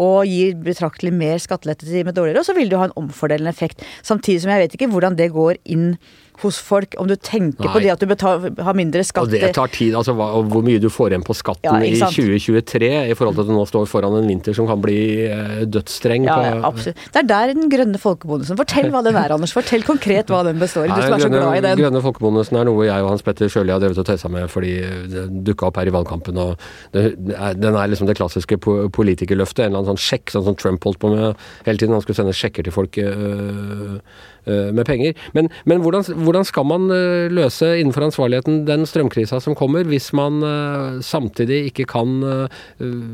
og 0.00 0.24
gir 0.28 0.56
betraktelig 0.64 1.12
mer 1.12 1.38
skattelette 1.42 1.86
til 1.86 2.00
de 2.00 2.06
med 2.08 2.16
dårligere 2.16 2.42
og 2.42 2.48
så 2.48 2.56
vil 2.56 2.70
det 2.70 2.78
jo 2.78 2.82
ha 2.82 2.88
en 2.90 2.98
omfordelende 3.00 3.52
effekt. 3.52 3.84
Samtidig 4.06 4.44
som 4.44 4.54
jeg 4.54 4.64
vet 4.66 4.76
ikke 4.78 4.90
hvordan 4.92 5.18
det 5.18 5.30
går 5.34 5.60
inn 5.70 5.94
hos 6.40 6.58
folk, 6.64 6.94
om 7.00 7.08
du 7.08 7.14
tenker 7.16 7.66
Nei. 7.66 7.72
på 7.74 7.82
det 7.84 7.90
at 7.92 8.02
du 8.02 8.06
betaler, 8.08 8.54
har 8.64 8.76
mindre 8.76 9.02
skatt 9.06 9.26
Og 9.26 9.32
det 9.32 9.52
tar 9.56 9.70
tid. 9.72 9.94
altså 9.98 10.14
hva, 10.16 10.30
Hvor 10.48 10.64
mye 10.64 10.80
du 10.82 10.88
får 10.92 11.12
igjen 11.12 11.24
på 11.26 11.36
skatten 11.36 11.68
ja, 11.68 11.80
i 11.84 11.98
2023 12.00 12.90
i 13.10 13.16
forhold 13.18 13.36
til 13.36 13.44
at 13.44 13.50
du 13.50 13.54
nå 13.56 13.64
står 13.68 13.88
foran 13.90 14.16
en 14.16 14.28
vinter 14.30 14.56
som 14.56 14.68
kan 14.70 14.80
bli 14.82 15.00
eh, 15.26 15.62
dødsstreng. 15.68 16.28
Ja, 16.28 16.38
ja, 16.46 16.54
absolutt. 16.66 17.00
Det 17.12 17.22
er 17.22 17.28
der 17.28 17.54
den 17.56 17.68
grønne 17.72 18.00
folkebonusen 18.00 18.58
Fortell 18.60 18.90
hva 18.92 19.02
den 19.06 19.18
er, 19.20 19.34
Anders. 19.36 19.54
Fortell 19.56 19.84
konkret 19.86 20.32
hva 20.32 20.42
den 20.46 20.60
består 20.62 20.88
i. 20.88 20.94
Du 20.94 21.02
som 21.02 21.16
er 21.18 21.24
så 21.26 21.32
glad 21.32 21.58
i 21.58 21.60
den. 21.60 21.70
Den 21.74 21.84
grønne 21.84 22.04
folkebonusen 22.04 22.60
er 22.60 22.68
noe 22.68 22.88
jeg 22.88 23.04
og 23.04 23.12
Hans 23.12 23.26
Petter 23.26 23.52
Sjøli 23.52 23.74
har 23.74 23.82
drevet 23.82 24.00
og 24.00 24.08
tøysa 24.08 24.32
med 24.32 24.48
fordi 24.50 24.74
det 25.12 25.26
dukka 25.50 25.68
opp 25.68 25.80
her 25.80 25.90
i 25.90 25.94
valgkampen. 25.94 26.40
og 26.40 26.56
det, 26.96 27.14
Den 27.60 27.76
er 27.76 27.92
liksom 27.92 28.08
det 28.08 28.16
klassiske 28.20 28.58
politikerløftet. 28.60 29.66
En 29.66 29.74
eller 29.74 29.82
annen 29.82 29.89
sånn 29.90 30.00
sjekk, 30.00 30.32
sånn 30.32 30.46
som 30.48 30.58
Trump 30.58 30.86
holdt 30.86 31.00
på 31.02 31.12
med 31.12 31.46
hele 31.66 31.76
tiden. 31.80 31.94
Han 31.96 32.04
skulle 32.04 32.20
sende 32.20 32.36
sjekker 32.36 32.66
til 32.66 32.74
folk. 32.74 32.98
Øh, 32.98 34.00
øh, 34.48 34.70
med 34.74 34.84
penger. 34.88 35.14
Men, 35.36 35.50
men 35.68 35.82
hvordan, 35.84 36.06
hvordan, 36.24 36.46
skal 36.48 36.66
man 36.66 36.88
eh, 36.94 37.28
løse 37.32 37.74
innenfor 37.76 38.08
ansvarligheten 38.08 38.64
den 38.68 38.86
strømkrisa 38.88 39.40
som 39.42 39.56
kommer, 39.58 39.84
hvis 39.84 40.12
man 40.16 40.40
øh, 40.42 41.00
samtidig 41.04 41.66
ikke 41.70 41.88
kan 41.90 42.20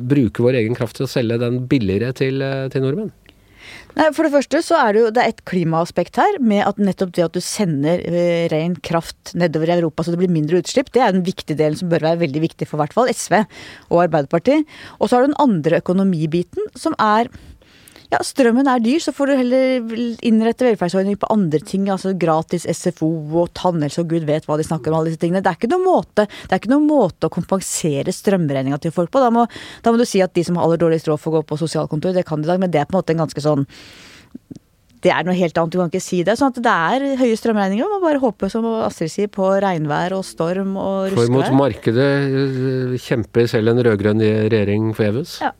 bruke 0.09 0.42
vår 0.42 0.61
egen 0.62 0.76
kraft 0.78 0.99
til 0.99 1.06
å 1.06 1.11
selge 1.11 1.38
den 1.42 1.64
billigere 1.71 2.14
til, 2.16 2.42
til 2.73 2.85
nordmenn? 2.85 3.12
Nei, 3.96 4.11
For 4.12 4.26
det 4.26 4.32
første 4.35 4.61
så 4.64 4.78
er 4.80 4.92
det 4.92 5.02
jo 5.02 5.11
det 5.14 5.23
er 5.23 5.32
et 5.32 5.44
klimaaspekt 5.49 6.20
her, 6.20 6.38
med 6.40 6.64
at 6.66 6.80
nettopp 6.80 7.14
det 7.16 7.25
at 7.25 7.37
du 7.37 7.42
sender 7.44 8.02
uh, 8.04 8.46
ren 8.52 8.76
kraft 8.85 9.32
nedover 9.38 9.73
i 9.73 9.76
Europa 9.78 10.04
så 10.04 10.14
det 10.14 10.20
blir 10.20 10.32
mindre 10.32 10.61
utslipp, 10.62 10.92
det 10.92 11.02
er 11.04 11.16
den 11.16 11.26
viktige 11.26 11.58
delen 11.58 11.78
som 11.80 11.90
bør 11.92 12.04
være 12.11 12.23
veldig 12.26 12.44
viktig 12.44 12.68
for 12.68 12.82
hvert 12.82 12.96
fall 12.96 13.11
SV 13.12 13.40
og 13.88 14.02
Arbeiderpartiet. 14.06 14.68
Og 15.00 15.08
så 15.08 15.16
har 15.16 15.25
du 15.25 15.32
den 15.32 15.42
andre 15.42 15.80
økonomibiten, 15.80 16.70
som 16.78 16.96
er 17.02 17.30
Ja, 18.12 18.20
strømmen 18.22 18.68
er 18.70 18.82
dyr, 18.82 19.00
så 19.02 19.10
får 19.14 19.30
du 19.30 19.34
heller 19.34 19.94
innrette 20.26 20.66
velferdsordninger 20.68 21.18
på 21.22 21.30
andre 21.34 21.58
ting. 21.66 21.88
Altså 21.90 22.12
gratis 22.18 22.66
SFO 22.70 23.08
og 23.42 23.50
tannhelse 23.58 24.04
og 24.04 24.12
gud 24.12 24.28
vet 24.28 24.46
hva 24.46 24.58
de 24.60 24.66
snakker 24.66 24.92
om, 24.92 25.00
alle 25.00 25.10
disse 25.10 25.22
tingene. 25.25 25.42
Det 25.42 25.50
er 25.50 25.58
ikke 25.58 25.72
noen 25.72 25.86
måte, 25.88 26.28
det 26.28 26.54
er 26.54 26.62
ikke 26.62 26.75
noen 26.75 26.86
måte 26.86 27.26
å 27.26 27.34
kompensere 27.34 28.14
strømregninga 28.14 28.78
til 28.82 28.94
folk 28.94 29.10
på. 29.10 29.22
Da 29.25 29.32
må, 29.34 29.48
da 29.82 29.90
må, 29.90 29.98
du 29.98 30.06
si 30.06 30.22
at 30.22 30.36
de 30.38 30.46
som 30.46 30.58
har 30.58 30.68
aller 30.68 30.82
dårligst 30.84 31.10
råd 31.10 31.22
får 31.25 31.38
gå 31.38 31.42
på 31.50 31.60
sosialkontor, 31.64 32.14
det 32.14 32.26
kan 32.28 32.42
de 32.42 32.46
i 32.46 32.52
dag, 32.52 32.62
men 32.62 32.70
det 32.70 32.82
er 32.82 32.86
på 32.86 32.94
en 32.94 33.00
måte 33.00 33.16
en 33.16 33.26
ganske 33.26 33.42
sånn 33.42 33.66
det 35.04 35.12
er 35.12 35.26
noe 35.26 35.36
helt 35.36 35.58
annet, 35.60 35.75
du 35.75 35.78
kan 35.78 35.90
ikke 35.90 36.02
si 36.02 36.22
det. 36.26 36.34
Sånn 36.38 36.50
at 36.50 36.62
det 36.64 36.72
er 36.72 37.18
høye 37.20 37.36
strømregninger. 37.38 37.84
Man 37.84 38.00
må 38.00 38.08
bare 38.08 38.22
håpe, 38.22 38.48
som 38.50 38.64
Astrid 38.86 39.12
sier, 39.12 39.28
på 39.30 39.52
regnvær 39.62 40.16
og 40.16 40.25
storm 40.26 40.72
og 40.80 41.12
ruskevær. 41.12 41.28
For 41.28 41.34
mot 41.36 41.60
markedet 41.60 42.08
eh, 42.25 42.96
kjemper 43.04 43.46
selv 43.50 43.75
en 43.75 43.84
rød-grønn 43.86 44.25
regjering 44.25 44.90
forgjeves? 44.96 45.36
Ja. 45.44 45.52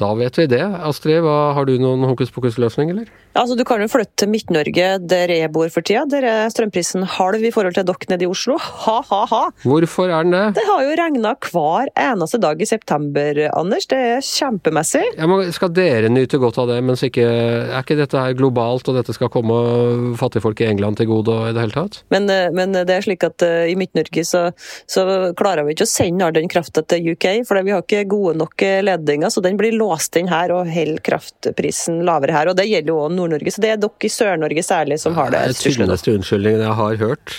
Da 0.00 0.14
vet 0.16 0.38
vi 0.38 0.46
det. 0.48 0.62
Astrid, 0.64 1.20
hva, 1.24 1.52
har 1.56 1.68
du 1.68 1.74
noen 1.80 2.06
hokus 2.08 2.32
pokus-løsning, 2.32 2.92
eller? 2.94 3.10
Altså, 3.38 3.54
du 3.54 3.62
kan 3.66 3.78
jo 3.78 3.86
flytte 3.86 4.16
til 4.18 4.30
Midt-Norge, 4.32 4.86
der 5.06 5.30
jeg 5.30 5.50
bor 5.54 5.68
for 5.70 5.86
tida. 5.86 6.02
Der 6.10 6.24
er 6.26 6.50
strømprisen 6.50 7.04
halv 7.06 7.44
i 7.46 7.52
forhold 7.54 7.76
til 7.76 7.86
dere 7.86 8.10
nede 8.10 8.26
i 8.26 8.30
Oslo. 8.30 8.56
Ha-ha-ha! 8.58 9.42
Hvorfor 9.62 10.10
er 10.10 10.26
den 10.26 10.34
det? 10.34 10.56
Det 10.58 10.64
har 10.66 10.82
jo 10.82 10.96
regna 10.98 11.34
hver 11.46 11.92
eneste 11.94 12.40
dag 12.42 12.58
i 12.58 12.66
september, 12.66 13.38
Anders. 13.54 13.86
Det 13.90 14.00
er 14.16 14.24
kjempemessig. 14.26 15.04
Men 15.20 15.52
Skal 15.54 15.70
dere 15.76 16.10
nyte 16.10 16.40
godt 16.42 16.58
av 16.58 16.72
det, 16.72 16.80
mens 16.82 17.04
ikke 17.06 17.22
Er 17.30 17.78
ikke 17.80 17.98
dette 17.98 18.18
her 18.18 18.34
globalt, 18.34 18.88
og 18.90 18.98
dette 18.98 19.14
skal 19.14 19.30
komme 19.30 20.16
fattigfolk 20.18 20.64
i 20.64 20.68
England 20.70 20.98
til 20.98 21.10
gode 21.10 21.36
i 21.50 21.54
det 21.54 21.62
hele 21.62 21.76
tatt? 21.76 22.00
Men, 22.10 22.26
eh, 22.32 22.50
men 22.54 22.74
det 22.74 22.96
er 22.96 23.06
slik 23.06 23.22
at 23.26 23.44
uh, 23.46 23.62
i 23.70 23.76
Midt-Norge 23.78 24.24
så, 24.26 24.42
så, 24.90 25.04
klarer 25.38 25.66
vi 25.66 25.76
ikke 25.76 25.86
å 25.86 25.90
sende 25.90 26.26
all 26.26 26.34
den 26.34 26.50
krafta 26.50 26.82
til 26.82 27.12
UK, 27.14 27.28
for 27.46 27.62
vi 27.62 27.74
har 27.74 27.84
ikke 27.84 28.02
gode 28.10 28.34
nok 28.40 28.66
ledninger, 28.82 29.30
så 29.30 29.42
den 29.44 29.58
blir 29.60 29.76
låst 29.76 30.18
inn 30.18 30.30
her 30.30 30.52
og 30.54 30.68
holder 30.70 31.02
kraftprisen 31.06 32.02
lavere 32.06 32.34
her. 32.34 32.50
og 32.50 32.58
Det 32.58 32.66
gjelder 32.66 32.90
jo 32.92 32.98
også 33.04 33.20
Nord-Norge. 33.30 33.54
Så 33.54 33.62
det 33.64 33.74
er 33.74 33.80
dere 33.80 34.06
i 34.06 34.12
Sør-Norge 34.12 34.64
særlig 34.66 35.00
som 35.02 35.16
har 35.18 35.30
det. 35.32 35.42
Det 35.42 35.50
er 35.50 35.54
den 35.54 35.76
tynneste 35.78 36.16
unnskyldningen 36.18 36.64
jeg 36.66 36.78
har 36.80 36.98
hørt. 37.04 37.36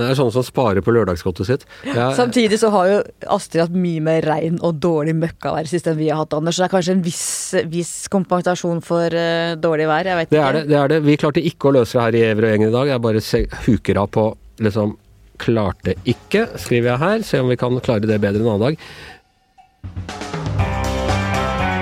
Det 0.00 0.06
er 0.06 0.16
sånne 0.16 0.32
som 0.32 0.44
sparer 0.46 0.84
på 0.84 0.94
lørdagsgodtet 0.94 1.48
sitt. 1.48 1.66
Jeg, 1.84 2.14
Samtidig 2.16 2.60
så 2.62 2.70
har 2.72 2.88
jo 2.88 3.00
Astrid 3.34 3.64
hatt 3.64 3.74
mye 3.76 4.00
mer 4.04 4.24
regn 4.24 4.56
og 4.64 4.78
dårlig 4.80 5.16
møkkavær 5.18 5.68
sist 5.68 5.90
enn 5.90 5.98
vi 5.98 6.08
har 6.08 6.22
hatt, 6.22 6.36
Anders. 6.36 6.56
Så 6.56 6.64
det 6.64 6.68
er 6.70 6.74
kanskje 6.76 6.96
en 6.96 7.04
viss, 7.04 7.26
viss 7.72 7.92
kompensasjon 8.12 8.80
for 8.86 9.12
uh, 9.12 9.58
dårlig 9.60 9.90
vær. 9.90 10.08
Jeg 10.08 10.22
vet 10.22 10.32
det 10.32 10.38
ikke. 10.38 10.46
Er 10.46 10.58
det, 10.58 10.64
det 10.70 10.80
er 10.80 10.94
det. 10.94 11.02
Vi 11.08 11.18
klarte 11.20 11.44
ikke 11.52 11.70
å 11.70 11.76
løse 11.80 11.98
det 11.98 12.06
her 12.06 12.18
i 12.20 12.24
Everøy-gjengen 12.30 12.72
i 12.72 12.76
dag. 12.78 12.94
Jeg 12.94 13.04
bare 13.10 13.24
se, 13.24 13.44
huker 13.66 14.04
av 14.04 14.10
på 14.16 14.26
liksom 14.62 14.96
Klarte 15.40 15.94
ikke, 16.04 16.50
skriver 16.60 16.92
jeg 16.92 17.00
her. 17.00 17.22
Se 17.24 17.40
om 17.40 17.48
vi 17.48 17.56
kan 17.60 17.78
klare 17.80 18.04
det 18.04 18.20
bedre 18.20 18.44
en 18.44 18.50
annen 18.52 18.66
dag. 18.70 20.29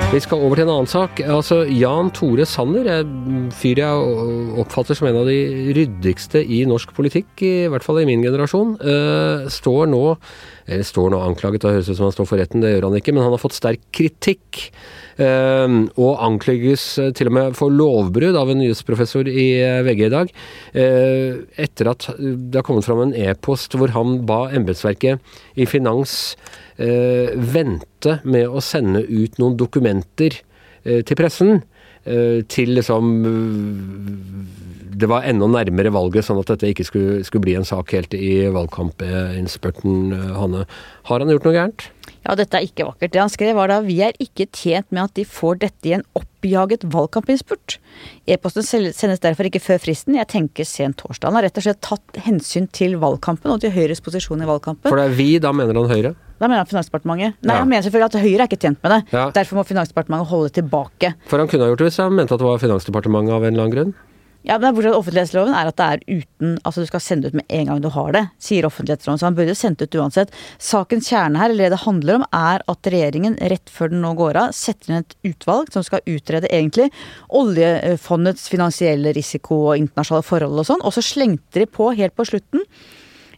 Vi 0.09 0.23
skal 0.25 0.41
over 0.41 0.57
til 0.57 0.65
en 0.65 0.71
annen 0.73 0.88
sak. 0.88 1.19
Altså, 1.21 1.59
Jan 1.69 2.09
Tore 2.17 2.47
Sanner, 2.49 2.87
en 3.03 3.50
fyr 3.53 3.83
jeg 3.83 4.55
oppfatter 4.62 4.97
som 4.97 5.11
en 5.11 5.19
av 5.21 5.29
de 5.29 5.75
ryddigste 5.77 6.41
i 6.41 6.62
norsk 6.65 6.95
politikk, 6.97 7.29
i 7.45 7.67
hvert 7.69 7.85
fall 7.85 8.00
i 8.00 8.07
min 8.09 8.25
generasjon, 8.25 8.79
uh, 8.81 9.45
står 9.53 9.91
nå 9.93 10.00
står 10.85 11.13
nå 11.15 11.23
anklaget, 11.25 11.65
det 11.65 11.75
høres 11.79 11.91
ut 11.91 11.97
som 11.99 12.09
han 12.09 12.15
står 12.17 12.29
for 12.29 12.41
retten, 12.41 12.63
det 12.65 12.75
gjør 12.75 12.89
han 12.91 12.99
ikke, 13.01 13.15
men 13.17 13.25
han 13.25 13.35
har 13.35 13.43
fått 13.43 13.57
sterk 13.59 13.85
kritikk. 13.95 14.69
Uh, 15.19 15.89
og 15.99 16.21
anklages 16.23 16.83
uh, 17.03 17.09
til 17.11 17.27
og 17.27 17.35
med 17.35 17.57
for 17.59 17.75
lovbrudd 17.75 18.37
av 18.39 18.53
en 18.53 18.61
nyhetsprofessor 18.63 19.27
i 19.27 19.49
uh, 19.67 19.81
VG 19.83 20.05
i 20.07 20.13
dag. 20.15 20.31
etter 21.59 21.91
at 21.91 22.07
det 22.21 22.61
har 22.61 22.67
kommet 22.67 22.87
fram 22.87 23.01
en 23.03 23.17
e-post 23.19 23.75
hvor 23.75 23.91
han 23.97 24.21
ba 24.29 24.45
embetsverket 24.55 25.19
i 25.59 25.67
Finans 25.67 26.37
eh, 26.79 27.35
vente 27.35 28.19
med 28.25 28.49
å 28.49 28.63
sende 28.65 29.03
ut 29.03 29.39
noen 29.41 29.59
dokumenter 29.59 30.41
eh, 30.85 31.03
til 31.03 31.19
pressen. 31.19 31.63
Eh, 32.09 32.41
til 32.49 32.73
liksom 32.73 33.09
Det 34.99 35.09
var 35.11 35.27
enda 35.29 35.47
nærmere 35.47 35.93
valget, 35.95 36.25
sånn 36.27 36.41
at 36.41 36.49
dette 36.55 36.73
ikke 36.73 36.87
skulle, 36.88 37.19
skulle 37.27 37.45
bli 37.45 37.55
en 37.59 37.69
sak 37.69 37.93
helt 37.95 38.17
i 38.17 38.49
valgkampinnspurten, 38.50 40.12
eh, 40.17 40.33
Hanne. 40.35 40.65
Har 41.07 41.23
han 41.23 41.31
gjort 41.31 41.47
noe 41.47 41.55
gærent? 41.55 41.85
Ja, 42.27 42.35
dette 42.39 42.59
er 42.59 42.67
ikke 42.67 42.87
vakkert. 42.89 43.13
Det 43.15 43.21
han 43.23 43.33
skrev 43.33 43.57
var 43.59 43.71
da 43.71 43.79
vi 43.85 44.01
er 44.05 44.17
ikke 44.23 44.49
tjent 44.55 44.89
med 44.93 45.07
at 45.07 45.15
de 45.19 45.25
får 45.29 45.61
dette 45.65 45.89
i 45.89 45.95
en 45.97 46.05
oppjaget 46.19 46.87
valgkampinnspurt. 46.93 47.79
E-posten 48.29 48.67
sendes 48.67 49.23
derfor 49.23 49.49
ikke 49.49 49.63
før 49.63 49.81
fristen, 49.83 50.19
jeg 50.19 50.29
tenker 50.31 50.69
sent 50.69 51.01
torsdag. 51.03 51.31
Han 51.31 51.39
har 51.39 51.49
rett 51.49 51.61
og 51.61 51.67
slett 51.67 51.83
tatt 51.85 52.23
hensyn 52.27 52.69
til 52.75 52.99
valgkampen 53.03 53.53
og 53.55 53.63
til 53.65 53.73
Høyres 53.75 54.03
posisjon 54.05 54.43
i 54.45 54.49
valgkampen. 54.49 54.91
For 54.91 55.01
det 55.01 55.09
er 55.11 55.17
vi, 55.19 55.31
da 55.43 55.55
mener 55.57 55.79
han 55.79 55.91
Høyre? 55.91 56.15
Da 56.39 56.47
mener 56.47 56.63
han 56.63 56.71
Finansdepartementet. 56.71 57.39
Nei, 57.43 57.55
ja. 57.55 57.63
han 57.65 57.71
mener 57.71 57.87
selvfølgelig 57.87 58.11
at 58.13 58.21
Høyre 58.23 58.43
er 58.45 58.51
ikke 58.51 58.61
tjent 58.63 58.83
med 58.85 58.95
det. 58.95 59.01
Ja. 59.15 59.25
Derfor 59.35 59.59
må 59.59 59.67
Finansdepartementet 59.67 60.31
holde 60.31 60.53
tilbake. 60.61 61.15
For 61.31 61.43
han 61.43 61.51
kunne 61.51 61.67
ha 61.67 61.73
gjort 61.73 61.83
det 61.83 61.89
hvis 61.91 62.03
han 62.03 62.15
mente 62.15 62.37
at 62.37 62.43
det 62.43 62.47
var 62.47 62.63
Finansdepartementet 62.63 63.35
av 63.35 63.47
en 63.47 63.51
eller 63.55 63.67
annen 63.67 63.75
grunn? 63.75 63.97
Ja, 64.49 64.57
men 64.57 64.73
bortsett 64.73 64.97
Offentlighetsloven 64.97 65.52
er 65.52 65.69
at 65.69 65.76
det 65.76 65.87
er 65.87 66.02
uten 66.09 66.55
Altså 66.64 66.81
du 66.81 66.88
skal 66.88 67.02
sende 67.05 67.28
ut 67.28 67.35
med 67.37 67.45
en 67.52 67.69
gang 67.69 67.83
du 67.85 67.90
har 67.93 68.14
det, 68.17 68.23
sier 68.40 68.64
offentlighetsloven. 68.64 69.21
Så 69.21 69.26
han 69.28 69.37
burde 69.37 69.57
sendt 69.59 69.83
ut 69.85 69.99
uansett. 70.00 70.33
Sakens 70.57 71.11
kjerne 71.11 71.40
her, 71.40 71.52
eller 71.52 71.69
det 71.69 71.76
det 71.76 71.83
handler 71.85 72.19
om, 72.19 72.25
er 72.33 72.64
at 72.73 72.90
regjeringen 72.95 73.37
rett 73.52 73.73
før 73.73 73.93
den 73.93 74.00
nå 74.05 74.14
går 74.17 74.38
av, 74.40 74.55
setter 74.57 74.95
inn 74.95 75.02
et 75.02 75.17
utvalg 75.28 75.69
som 75.75 75.85
skal 75.85 76.00
utrede 76.09 76.49
egentlig 76.49 76.88
oljefondets 77.28 78.49
finansielle 78.49 79.12
risiko 79.17 79.61
og 79.69 79.83
internasjonale 79.83 80.26
forhold 80.26 80.64
og 80.64 80.69
sånn, 80.71 80.85
og 80.87 80.97
så 80.97 81.05
slengte 81.05 81.61
de 81.61 81.69
på 81.69 81.93
helt 81.99 82.17
på 82.17 82.26
slutten 82.31 82.64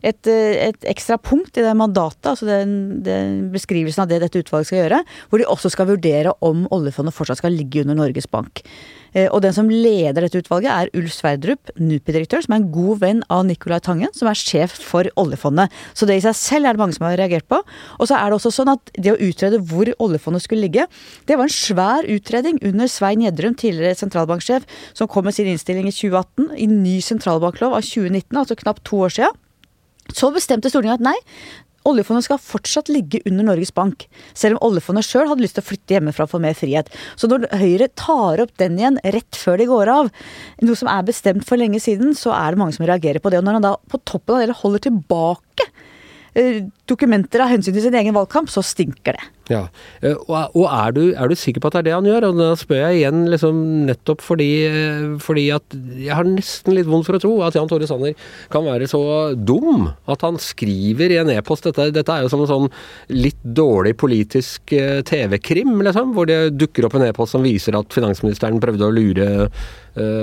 et, 0.03 0.27
eh, 0.27 0.69
et, 0.69 0.87
ekstra 0.91 1.19
punkt 1.21 1.59
i 1.59 1.65
det 1.65 1.75
mandatet, 1.77 2.33
altså 2.33 2.49
den, 2.49 3.03
den, 3.05 3.51
beskrivelsen 3.53 4.05
av 4.05 4.13
det 4.13 4.23
dette 4.25 4.41
utvalget 4.41 4.71
skal 4.71 4.83
gjøre, 4.85 5.03
hvor 5.29 5.43
de 5.43 5.51
også 5.51 5.73
skal 5.75 5.91
vurdere 5.93 6.35
om 6.45 6.67
oljefondet 6.75 7.17
fortsatt 7.17 7.43
skal 7.43 7.55
ligge 7.57 7.85
under 7.85 7.99
Norges 7.99 8.29
Bank. 8.31 8.65
Eh, 9.13 9.27
og 9.29 9.43
den 9.43 9.55
som 9.55 9.71
leder 9.71 10.23
dette 10.23 10.41
utvalget, 10.41 10.71
er 10.71 10.91
Ulf 10.99 11.15
Sverdrup, 11.17 11.73
NUPI-direktør, 11.79 12.45
som 12.45 12.55
er 12.55 12.61
en 12.63 12.71
god 12.75 13.03
venn 13.03 13.23
av 13.33 13.45
Nicolai 13.49 13.81
Tangen, 13.83 14.13
som 14.17 14.31
er 14.31 14.39
sjef 14.39 14.77
for 14.87 15.09
oljefondet. 15.21 15.73
Så 15.99 16.09
det 16.09 16.21
i 16.21 16.25
seg 16.25 16.37
selv 16.39 16.69
er 16.69 16.77
det 16.77 16.83
mange 16.83 16.97
som 16.97 17.09
har 17.09 17.19
reagert 17.21 17.49
på. 17.51 17.61
Og 17.99 18.11
så 18.11 18.19
er 18.19 18.31
det 18.31 18.39
også 18.39 18.55
sånn 18.61 18.73
at 18.75 18.95
det 18.97 19.15
å 19.15 19.21
utrede 19.21 19.63
hvor 19.71 19.91
oljefondet 19.99 20.47
skulle 20.47 20.67
ligge, 20.69 20.87
det 21.27 21.39
var 21.39 21.49
en 21.49 21.55
svær 21.55 22.09
utredning 22.11 22.61
under 22.67 22.91
Svein 22.91 23.25
Gjedrum, 23.25 23.59
tidligere 23.59 23.99
sentralbanksjef, 23.99 24.67
som 24.95 25.11
kom 25.11 25.27
med 25.27 25.37
sin 25.37 25.51
innstilling 25.51 25.91
i 25.91 25.95
2018 25.95 26.55
i 26.57 26.71
ny 26.71 26.99
sentralbanklov 27.05 27.77
av 27.77 27.87
2019, 27.87 28.37
altså 28.39 28.59
knapt 28.63 28.87
to 28.89 29.05
år 29.07 29.19
siden. 29.19 29.47
Så 30.17 30.31
bestemte 30.35 30.71
Stortinget 30.73 31.01
at 31.01 31.11
nei, 31.11 31.17
oljefondet 31.89 32.27
skal 32.27 32.41
fortsatt 32.43 32.91
ligge 32.93 33.23
under 33.29 33.47
Norges 33.47 33.73
Bank. 33.75 34.07
Selv 34.37 34.59
om 34.59 34.71
oljefondet 34.71 35.07
sjøl 35.07 35.29
hadde 35.31 35.45
lyst 35.45 35.57
til 35.59 35.65
å 35.65 35.69
flytte 35.71 35.97
hjemmefra 35.97 36.27
for 36.29 36.43
mer 36.43 36.57
frihet. 36.59 36.91
Så 37.17 37.31
når 37.31 37.49
Høyre 37.61 37.89
tar 37.99 38.43
opp 38.45 38.53
den 38.61 38.79
igjen 38.81 39.01
rett 39.17 39.39
før 39.39 39.61
de 39.61 39.69
går 39.71 39.93
av, 39.93 40.11
noe 40.65 40.79
som 40.79 40.91
er 40.93 41.07
bestemt 41.09 41.47
for 41.49 41.61
lenge 41.61 41.81
siden, 41.83 42.13
så 42.19 42.35
er 42.37 42.53
det 42.53 42.63
mange 42.63 42.77
som 42.77 42.87
reagerer 42.89 43.23
på 43.23 43.33
det. 43.33 43.41
Og 43.41 43.49
når 43.49 43.59
han 43.59 43.69
da 43.71 43.75
på 43.91 44.03
toppen 44.05 44.37
av 44.37 44.45
det 44.45 44.61
holder 44.61 44.89
tilbake 44.91 45.70
dokumenter 46.91 47.43
av 47.45 47.51
hensyn 47.51 47.75
til 47.75 47.87
sin 47.87 47.97
egen 47.99 48.17
valgkamp, 48.17 48.51
så 48.53 48.63
stinker 48.65 49.19
det. 49.19 49.25
Ja, 49.51 49.65
eh, 50.03 50.15
Og 50.31 50.67
er 50.69 50.93
du, 50.95 51.03
er 51.11 51.31
du, 51.31 51.35
sikker 51.35 51.63
på 51.63 51.71
at 51.71 51.79
det 51.79 51.81
er 51.81 51.87
det 51.89 51.95
han 51.97 52.09
gjør? 52.09 52.29
Og 52.29 52.39
da 52.39 52.51
spør 52.59 52.83
jeg 52.85 53.01
igjen 53.01 53.25
liksom 53.33 53.59
nettopp 53.89 54.23
fordi, 54.23 54.51
eh, 54.69 55.07
fordi 55.23 55.49
at 55.55 55.77
jeg 55.99 56.15
har 56.15 56.29
nesten 56.29 56.77
litt 56.77 56.89
vondt 56.91 57.09
for 57.09 57.19
å 57.19 57.23
tro 57.23 57.33
at 57.47 57.59
Jan 57.59 57.71
Tore 57.71 57.89
Sanner 57.91 58.15
kan 58.53 58.67
være 58.67 58.87
så 58.91 59.03
dum 59.35 59.91
at 60.11 60.23
han 60.27 60.39
skriver 60.39 61.11
i 61.11 61.21
en 61.23 61.33
e-post 61.35 61.67
dette, 61.67 61.91
dette, 61.97 62.15
er 62.15 62.27
jo 62.27 62.33
som 62.33 62.45
en 62.45 62.51
sånn 62.51 62.71
litt 63.11 63.41
dårlig 63.43 63.97
politisk 63.99 64.75
eh, 64.77 65.01
TV-krim, 65.07 65.81
liksom, 65.83 66.15
hvor 66.15 66.31
det 66.31 66.55
dukker 66.59 66.87
opp 66.87 66.99
en 66.99 67.09
e-post 67.09 67.35
som 67.35 67.47
viser 67.47 67.79
at 67.79 67.91
finansministeren 67.95 68.63
prøvde 68.63 68.87
å 68.87 68.95
lure 68.95 69.31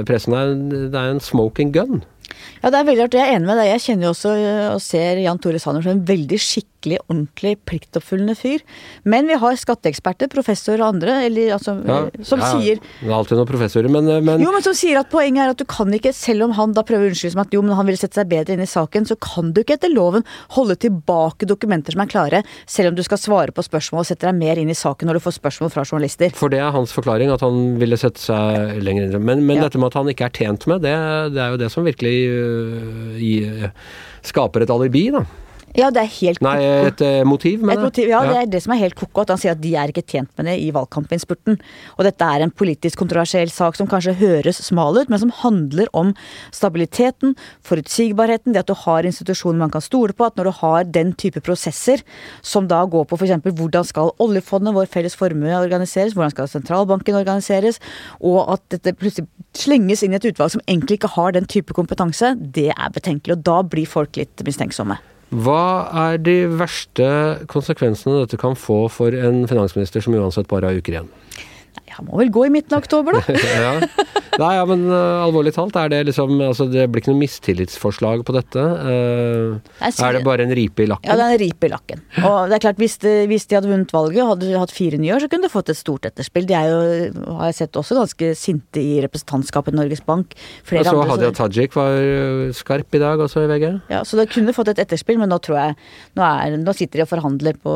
pressen. 0.08 0.32
Det 0.72 0.96
er 0.96 1.10
en 1.12 1.20
smoking 1.20 1.74
gun. 1.76 2.00
Ja, 2.62 2.72
det 2.72 2.79
er 2.79 2.88
veldig 2.88 3.03
rart. 3.05 3.17
Jeg 3.17 3.27
er 3.27 3.38
enig 3.38 3.50
med 3.50 3.60
deg. 3.60 3.69
Jeg 3.74 3.84
kjenner 3.86 4.07
jo 4.07 4.13
også 4.15 4.34
og 4.75 4.81
ser 4.84 5.22
Jan 5.24 5.39
Tore 5.41 5.62
Sanner 5.62 5.86
som 5.86 5.96
en 5.96 6.05
veldig 6.07 6.39
skikkelig, 6.41 6.76
ordentlig, 7.03 7.58
pliktoppfyllende 7.67 8.36
fyr. 8.38 8.63
Men 9.03 9.27
vi 9.27 9.38
har 9.39 9.60
skatteeksperter, 9.60 10.29
professorer 10.32 10.84
og 10.84 10.96
andre, 10.96 11.20
eller, 11.27 11.53
altså, 11.58 11.75
ja, 11.84 12.00
som 12.25 12.41
ja, 12.44 12.51
sier 12.56 12.79
Det 12.79 13.10
er 13.10 13.15
alltid 13.17 13.39
noen 13.39 13.50
professorer, 13.50 13.91
men, 13.91 14.10
men, 14.25 14.44
Jo, 14.44 14.53
men 14.56 14.63
som 14.65 14.75
sier 14.77 15.01
at 15.01 15.12
poenget 15.12 15.44
er 15.44 15.53
at 15.53 15.60
du 15.60 15.65
kan 15.70 15.91
ikke, 15.94 16.13
selv 16.15 16.48
om 16.48 16.56
han 16.58 16.75
da 16.77 16.86
prøver 16.88 17.08
å 17.08 17.12
unnskylde 17.12 17.36
som 17.36 17.44
at 17.44 17.53
jo, 17.56 17.63
men 17.65 17.77
han 17.77 17.89
vil 17.89 18.00
sette 18.00 18.20
seg 18.20 18.32
bedre 18.32 18.56
inn 18.56 18.63
i 18.63 18.70
saken, 18.70 19.08
så 19.10 19.17
kan 19.22 19.51
du 19.53 19.62
ikke 19.63 19.77
etter 19.77 19.91
loven 19.94 20.25
holde 20.56 20.77
tilbake 20.79 21.50
dokumenter 21.50 21.96
som 21.96 22.03
er 22.06 22.12
klare, 22.12 22.44
selv 22.70 22.91
om 22.91 22.98
du 22.98 23.03
skal 23.06 23.22
svare 23.22 23.56
på 23.56 23.65
spørsmål 23.65 24.06
og 24.06 24.10
sette 24.10 24.27
deg 24.27 24.38
mer 24.39 24.62
inn 24.62 24.72
i 24.72 24.77
saken 24.77 25.10
når 25.10 25.20
du 25.20 25.25
får 25.27 25.38
spørsmål 25.39 25.74
fra 25.74 25.86
journalister. 25.88 26.34
For 26.38 26.53
det 26.53 26.62
er 26.63 26.74
hans 26.75 26.94
forklaring, 26.96 27.32
at 27.34 27.44
han 27.46 27.75
ville 27.82 28.00
sette 28.00 28.22
seg 28.22 28.79
lenger 28.84 29.08
inn. 29.10 29.17
Men, 29.27 29.44
men 29.48 29.60
ja. 29.60 29.67
dette 29.67 29.82
med 29.82 29.91
at 29.91 30.00
han 30.00 30.12
ikke 30.13 30.29
er 30.29 30.38
tjent 30.38 30.67
med, 30.70 30.86
det, 30.86 30.96
det 31.36 31.44
er 31.44 31.53
jo 31.53 31.62
det 31.62 31.72
som 31.74 31.88
virkelig 31.88 32.15
uh, 32.32 33.91
skaper 34.27 34.65
et 34.65 34.74
alibi, 34.74 35.08
da. 35.15 35.25
Ja, 35.75 35.89
det 35.91 36.00
er 36.00 36.09
helt 36.09 36.41
Nei, 36.41 36.55
et 36.88 37.01
eh, 37.03 37.21
motiv, 37.27 37.59
Et 37.59 37.67
mener 37.67 37.83
motiv, 37.83 38.07
ja, 38.09 38.21
det 38.25 38.38
er 38.39 38.47
det 38.50 38.62
som 38.63 38.74
er 38.74 38.79
helt 38.79 38.95
ko-ko. 38.97 39.25
At 39.25 39.33
han 39.33 39.41
sier 39.41 39.53
at 39.53 39.62
de 39.62 39.74
er 39.75 39.91
ikke 39.91 40.05
tjent 40.07 40.29
med 40.39 40.47
det 40.47 40.55
i 40.63 40.69
valgkampinnspurten. 40.74 41.57
Og 41.97 42.07
dette 42.07 42.27
er 42.27 42.45
en 42.45 42.53
politisk 42.53 43.01
kontroversiell 43.01 43.51
sak 43.51 43.75
som 43.77 43.89
kanskje 43.89 44.15
høres 44.21 44.62
smal 44.63 44.97
ut, 44.97 45.12
men 45.12 45.21
som 45.21 45.33
handler 45.43 45.91
om 45.97 46.13
stabiliteten, 46.55 47.36
forutsigbarheten, 47.67 48.55
det 48.55 48.63
at 48.63 48.71
du 48.71 48.77
har 48.88 49.05
institusjoner 49.07 49.59
man 49.59 49.74
kan 49.74 49.83
stole 49.83 50.15
på. 50.15 50.29
At 50.29 50.39
når 50.39 50.50
du 50.50 50.53
har 50.62 50.88
den 50.97 51.12
type 51.19 51.43
prosesser 51.45 52.01
som 52.41 52.69
da 52.71 52.79
går 52.88 53.05
på 53.09 53.19
f.eks. 53.19 53.36
hvordan 53.45 53.86
skal 53.88 54.13
oljefondet, 54.24 54.75
vår 54.77 54.89
felles 54.93 55.17
formue, 55.19 55.51
organiseres, 55.57 56.15
hvordan 56.15 56.33
skal 56.33 56.50
sentralbanken 56.51 57.19
organiseres, 57.19 57.81
og 58.24 58.47
at 58.55 58.63
dette 58.74 58.95
plutselig 58.97 59.27
slenges 59.57 60.01
inn 60.05 60.15
i 60.15 60.19
et 60.19 60.29
utvalg 60.31 60.55
som 60.55 60.63
egentlig 60.65 61.01
ikke 61.01 61.13
har 61.17 61.36
den 61.36 61.45
type 61.50 61.75
kompetanse, 61.75 62.33
det 62.39 62.71
er 62.71 62.95
betenkelig. 62.95 63.38
Og 63.38 63.45
da 63.45 63.59
blir 63.67 63.89
folk 63.89 64.17
litt 64.17 64.45
mistenksomme. 64.47 64.97
Hva 65.36 65.88
er 66.07 66.22
de 66.24 66.38
verste 66.55 67.07
konsekvensene 67.51 68.22
dette 68.22 68.39
kan 68.39 68.55
få 68.55 68.86
for 68.91 69.12
en 69.12 69.43
finansminister 69.50 70.03
som 70.03 70.15
uansett 70.15 70.48
bare 70.48 70.69
har 70.69 70.79
uker 70.79 70.96
igjen? 70.96 71.10
Nei, 71.77 71.89
Han 71.98 72.07
må 72.07 72.22
vel 72.22 72.31
gå 72.31 72.46
i 72.48 72.53
midten 72.53 72.77
av 72.77 72.86
oktober, 72.86 73.19
da. 73.19 73.36
ja. 73.67 73.74
Nei, 74.38 74.51
ja, 74.57 74.63
men 74.67 74.84
uh, 74.91 75.24
alvorlig 75.25 75.53
talt, 75.55 75.75
er 75.79 75.89
det 75.93 76.01
liksom 76.10 76.36
Altså, 76.43 76.67
det 76.72 76.84
blir 76.91 77.01
ikke 77.01 77.13
noe 77.13 77.22
mistillitsforslag 77.22 78.24
på 78.27 78.36
dette. 78.36 78.60
Uh, 78.60 79.57
Nei, 79.81 79.91
så- 79.93 80.07
er 80.07 80.17
det 80.17 80.24
bare 80.27 80.43
en 80.46 80.53
ripe 80.57 80.84
i 80.84 80.88
lakken? 80.89 81.07
Ja, 81.10 81.15
det 81.19 81.25
er 81.27 81.36
en 81.38 81.41
ripe 81.46 81.67
i 81.67 81.72
lakken. 81.72 82.01
Og 82.22 82.38
det 82.50 82.57
er 82.57 82.63
klart, 82.67 82.81
hvis 82.81 82.98
de, 83.03 83.13
hvis 83.31 83.48
de 83.48 83.57
hadde 83.57 83.72
vunnet 83.72 83.93
valget 83.96 84.24
og 84.24 84.31
hadde 84.36 84.51
hatt 84.62 84.74
fire 84.75 85.00
nye 85.01 85.13
år, 85.15 85.24
så 85.24 85.29
kunne 85.31 85.48
de 85.48 85.53
fått 85.53 85.72
et 85.74 85.79
stort 85.79 86.07
etterspill. 86.10 86.48
De 86.50 86.57
er 86.57 86.69
jo, 86.72 86.79
har 87.39 87.51
jeg 87.51 87.60
sett, 87.62 87.79
også 87.79 87.98
ganske 88.00 88.31
sinte 88.39 88.84
i 88.84 89.00
representantskapet 89.05 89.74
i 89.75 89.79
Norges 89.79 90.03
Bank. 90.05 90.36
Flere 90.67 90.84
Jeg 90.84 90.91
så 90.91 90.98
andre, 91.01 91.10
Hadia 91.15 91.31
Tajik 91.38 91.77
var 91.77 91.98
uh, 91.98 92.51
skarp 92.57 92.98
i 93.00 93.03
dag 93.03 93.24
også 93.27 93.46
i 93.46 93.51
VG. 93.53 93.67
ja, 93.93 94.03
så 94.07 94.19
de 94.19 94.27
kunne 94.31 94.55
fått 94.55 94.74
et 94.74 94.84
etterspill, 94.86 95.19
men 95.22 95.29
nå 95.31 95.39
tror 95.43 95.57
jeg 95.62 95.75
Nå, 96.17 96.24
er, 96.24 96.57
nå 96.57 96.74
sitter 96.75 97.00
de 97.01 97.05
og 97.05 97.12
forhandler 97.12 97.57
på, 97.62 97.74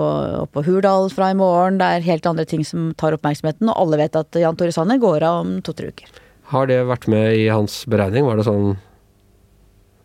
på 0.53 0.63
Hurdal 0.65 1.09
fra 1.13 1.29
i 1.31 1.37
morgen. 1.37 1.77
Det 1.81 1.87
er 1.97 2.05
helt 2.07 2.25
andre 2.29 2.45
ting 2.49 2.63
som 2.67 2.91
tar 2.97 3.13
oppmerksomheten, 3.17 3.69
og 3.69 3.77
alle 3.83 3.99
vet 4.01 4.15
at 4.19 4.37
Jan 4.41 4.57
Tore 4.59 4.73
Sanner 4.75 4.97
går 5.01 5.23
av 5.27 5.41
om 5.45 5.53
to-tre 5.65 5.91
uker. 5.93 6.09
Har 6.51 6.67
det 6.67 6.81
vært 6.89 7.07
med 7.11 7.35
i 7.39 7.45
hans 7.51 7.83
beregning? 7.89 8.27
Var 8.27 8.39
det 8.39 8.47
sånn 8.47 8.73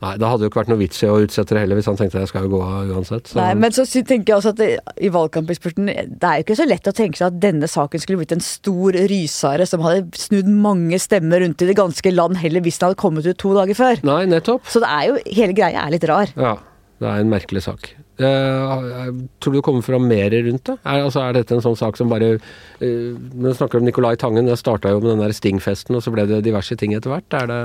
Nei, 0.05 0.11
det 0.21 0.29
hadde 0.29 0.45
jo 0.45 0.51
ikke 0.51 0.61
vært 0.61 0.69
noe 0.69 0.81
vits 0.83 0.99
i 1.01 1.09
å 1.09 1.15
utsette 1.25 1.55
det 1.57 1.63
heller, 1.63 1.79
hvis 1.79 1.87
han 1.89 1.97
tenkte 1.97 2.21
jeg 2.21 2.29
skal 2.29 2.45
jo 2.45 2.51
gå 2.53 2.59
av 2.61 2.91
uansett. 2.93 3.31
Så. 3.31 3.39
Nei, 3.41 3.55
men 3.57 3.73
så 3.73 3.87
tenker 3.89 4.35
jeg 4.35 4.37
også 4.37 4.53
at 4.53 4.59
det, 4.61 4.69
i 5.01 5.09
valgkampinnspurten 5.09 5.89
Det 5.89 6.29
er 6.29 6.43
jo 6.43 6.45
ikke 6.45 6.59
så 6.59 6.67
lett 6.69 6.91
å 6.91 6.95
tenke 6.95 7.17
seg 7.17 7.31
at 7.31 7.39
denne 7.41 7.71
saken 7.71 8.03
skulle 8.03 8.21
blitt 8.21 8.35
en 8.37 8.45
stor 8.45 8.99
rysare 9.09 9.65
som 9.69 9.81
hadde 9.87 10.21
snudd 10.21 10.51
mange 10.53 11.01
stemmer 11.01 11.41
rundt 11.43 11.65
i 11.65 11.71
det 11.71 11.79
ganske 11.81 12.13
land, 12.13 12.37
heller 12.43 12.65
hvis 12.67 12.77
den 12.83 12.91
hadde 12.91 13.01
kommet 13.01 13.25
ut 13.25 13.41
to 13.41 13.55
dager 13.57 13.79
før. 13.79 14.05
Nei, 14.07 14.21
nettopp. 14.29 14.69
Så 14.69 14.85
det 14.85 14.93
er 14.93 15.09
jo, 15.09 15.21
hele 15.41 15.57
greia 15.57 15.87
er 15.87 15.97
litt 15.97 16.05
rar. 16.13 16.37
Ja, 16.37 16.59
det 17.01 17.15
er 17.15 17.25
en 17.25 17.33
merkelig 17.33 17.65
sak. 17.65 17.95
Eh, 18.17 19.13
tror 19.41 19.53
du 19.53 19.59
det 19.59 19.65
kommer 19.65 19.85
fram 19.85 20.07
mer 20.09 20.31
rundt 20.31 20.65
det? 20.65 20.77
Er, 20.83 21.03
altså, 21.05 21.21
er 21.21 21.37
dette 21.37 21.57
en 21.57 21.65
sånn 21.65 21.77
sak 21.77 21.99
som 21.99 22.09
bare 22.09 22.37
uh, 22.37 23.13
Når 23.13 23.51
du 23.51 23.57
snakker 23.59 23.81
om 23.81 23.85
Nicolai 23.85 24.15
Tangen, 24.21 24.49
det 24.49 24.57
starta 24.61 24.93
jo 24.93 25.03
med 25.03 25.11
den 25.13 25.23
der 25.25 25.35
Sting-festen, 25.37 25.97
og 25.97 26.05
så 26.05 26.13
ble 26.15 26.25
det 26.29 26.43
diverse 26.47 26.77
ting 26.81 26.95
etter 26.97 27.13
hvert. 27.13 27.29
Er 27.37 27.51
det 27.51 27.61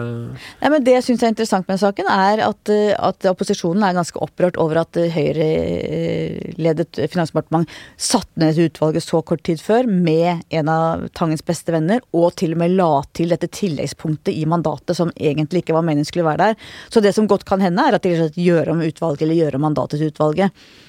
Nei, 0.61 0.71
men 0.73 0.83
Det 0.83 0.97
jeg 0.97 1.05
syns 1.07 1.23
er 1.23 1.31
interessant 1.31 1.71
med 1.71 1.79
saken, 1.79 2.09
er 2.11 2.43
at, 2.45 2.71
eh, 2.73 2.91
at 2.97 3.27
opposisjonen 3.31 3.85
er 3.87 3.95
ganske 3.95 4.19
opprørt 4.23 4.59
over 4.61 4.81
at 4.83 4.99
eh, 4.99 5.13
Høyre-ledet 5.15 6.99
Finansdepartement 7.11 7.69
satte 7.95 8.41
ned 8.41 8.51
dette 8.51 8.67
utvalget 8.71 9.05
så 9.05 9.21
kort 9.25 9.43
tid 9.47 9.61
før 9.63 9.87
med 9.87 10.43
en 10.51 10.71
av 10.71 11.07
Tangens 11.17 11.45
beste 11.47 11.71
venner, 11.73 12.03
og 12.11 12.35
til 12.39 12.55
og 12.55 12.61
med 12.63 12.75
la 12.75 12.89
til 13.15 13.31
dette 13.31 13.47
tilleggspunktet 13.51 14.35
i 14.35 14.45
mandatet 14.49 14.97
som 14.97 15.11
egentlig 15.15 15.63
ikke 15.63 15.75
var 15.77 15.85
meningen 15.87 16.07
skulle 16.07 16.27
være 16.27 16.51
der. 16.51 16.69
Så 16.91 17.03
det 17.03 17.15
som 17.15 17.29
godt 17.29 17.47
kan 17.47 17.63
hende, 17.63 17.87
er 17.87 17.97
at 17.97 18.05
de 18.05 18.29
gjør 18.35 18.73
om 18.75 18.83
utvalget, 18.83 19.23
eller 19.25 19.39
gjør 19.39 19.59
om 19.59 19.67
mandatet 19.69 20.01
til 20.01 20.11
utvalget. 20.11 20.40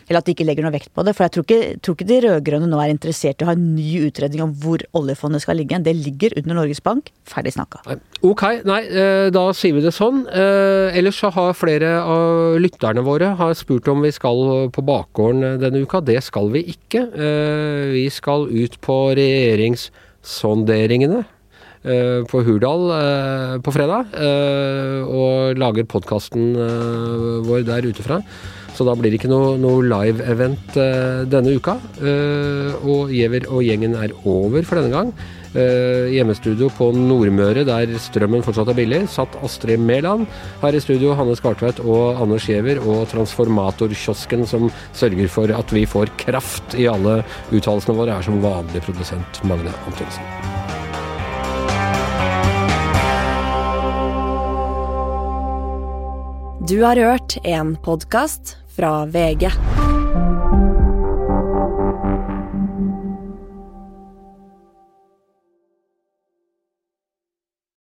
Eller 0.09 0.21
at 0.21 0.27
de 0.27 0.33
ikke 0.35 0.47
legger 0.47 0.63
noe 0.67 0.75
vekt 0.75 0.91
på 0.95 1.05
det. 1.07 1.15
For 1.17 1.27
jeg 1.27 1.35
tror 1.35 1.45
ikke, 1.47 1.61
tror 1.85 1.97
ikke 1.97 2.09
de 2.09 2.19
rød-grønne 2.27 2.69
nå 2.71 2.79
er 2.83 2.93
interessert 2.93 3.41
i 3.41 3.47
å 3.47 3.51
ha 3.51 3.57
en 3.57 3.69
ny 3.77 3.91
utredning 4.09 4.43
om 4.45 4.53
hvor 4.63 4.79
oljefondet 4.99 5.41
skal 5.45 5.59
ligge. 5.61 5.81
Det 5.85 5.95
ligger 5.97 6.31
under 6.41 6.55
Norges 6.59 6.83
Bank. 6.85 7.03
Ferdig 7.29 7.55
snakka. 7.57 7.77
Ok, 8.23 8.43
nei, 8.69 8.83
eh, 8.87 9.29
da 9.35 9.45
sier 9.57 9.75
vi 9.77 9.85
det 9.85 9.95
sånn. 9.97 10.19
Eh, 10.29 10.99
ellers 10.99 11.19
så 11.23 11.29
har 11.35 11.59
flere 11.59 11.91
av 12.03 12.59
lytterne 12.63 13.03
våre 13.07 13.29
har 13.39 13.53
spurt 13.59 13.89
om 13.89 13.99
vi 14.05 14.13
skal 14.15 14.39
på 14.75 14.87
bakgården 14.87 15.61
denne 15.63 15.83
uka. 15.83 15.97
Det 16.05 16.21
skal 16.25 16.47
vi 16.53 16.61
ikke. 16.75 17.01
Eh, 17.13 17.85
vi 17.97 18.07
skal 18.13 18.41
ut 18.51 18.75
på 18.85 18.97
regjeringssonderingene. 19.19 21.21
På 21.83 22.39
Hurdal 22.47 22.85
på 23.59 23.73
fredag, 23.75 24.13
og 25.11 25.59
lager 25.59 25.83
podkasten 25.91 26.55
vår 27.43 27.67
der 27.67 27.83
ute 27.91 28.07
fra. 28.07 28.23
Så 28.83 28.89
da 28.89 28.97
blir 28.99 29.13
det 29.15 29.21
ikke 29.21 29.29
noe, 29.31 29.53
noe 29.63 29.85
live-event 29.87 30.75
eh, 30.83 31.21
denne 31.31 31.53
uka. 31.55 31.77
Eh, 32.03 32.73
og 32.83 33.13
Giæver 33.15 33.45
og 33.47 33.61
gjengen 33.63 33.93
er 33.95 34.11
over 34.27 34.65
for 34.67 34.81
denne 34.81 34.91
gang. 34.91 35.13
Eh, 35.55 36.09
hjemmestudio 36.17 36.67
på 36.75 36.89
Nordmøre, 36.97 37.63
der 37.69 37.93
strømmen 38.03 38.43
fortsatt 38.43 38.73
er 38.73 38.79
billig, 38.81 38.99
satt 39.13 39.37
Astrid 39.47 39.79
Mæland. 39.79 40.27
Her 40.65 40.75
i 40.75 40.81
studio 40.83 41.15
Hanne 41.15 41.37
Skartveit 41.39 41.79
og 41.85 42.19
Anders 42.25 42.49
Giæver, 42.51 42.81
og 42.83 43.05
Transformatorkiosken, 43.13 44.43
som 44.51 44.67
sørger 44.99 45.31
for 45.31 45.55
at 45.55 45.71
vi 45.71 45.85
får 45.87 46.11
kraft 46.25 46.75
i 46.75 46.89
alle 46.91 47.21
uttalelsene 47.55 47.95
våre, 48.01 48.17
er 48.19 48.27
som 48.27 48.43
vanlig 48.43 48.83
produsent 48.83 49.45
Magne 49.47 49.71
Antonsen. 49.87 50.27
Du 56.67 56.81
har 56.83 56.99
hørt 56.99 57.39
en 57.47 57.77
podkast 57.87 58.57
fra 58.77 59.07
VG. 59.07 59.92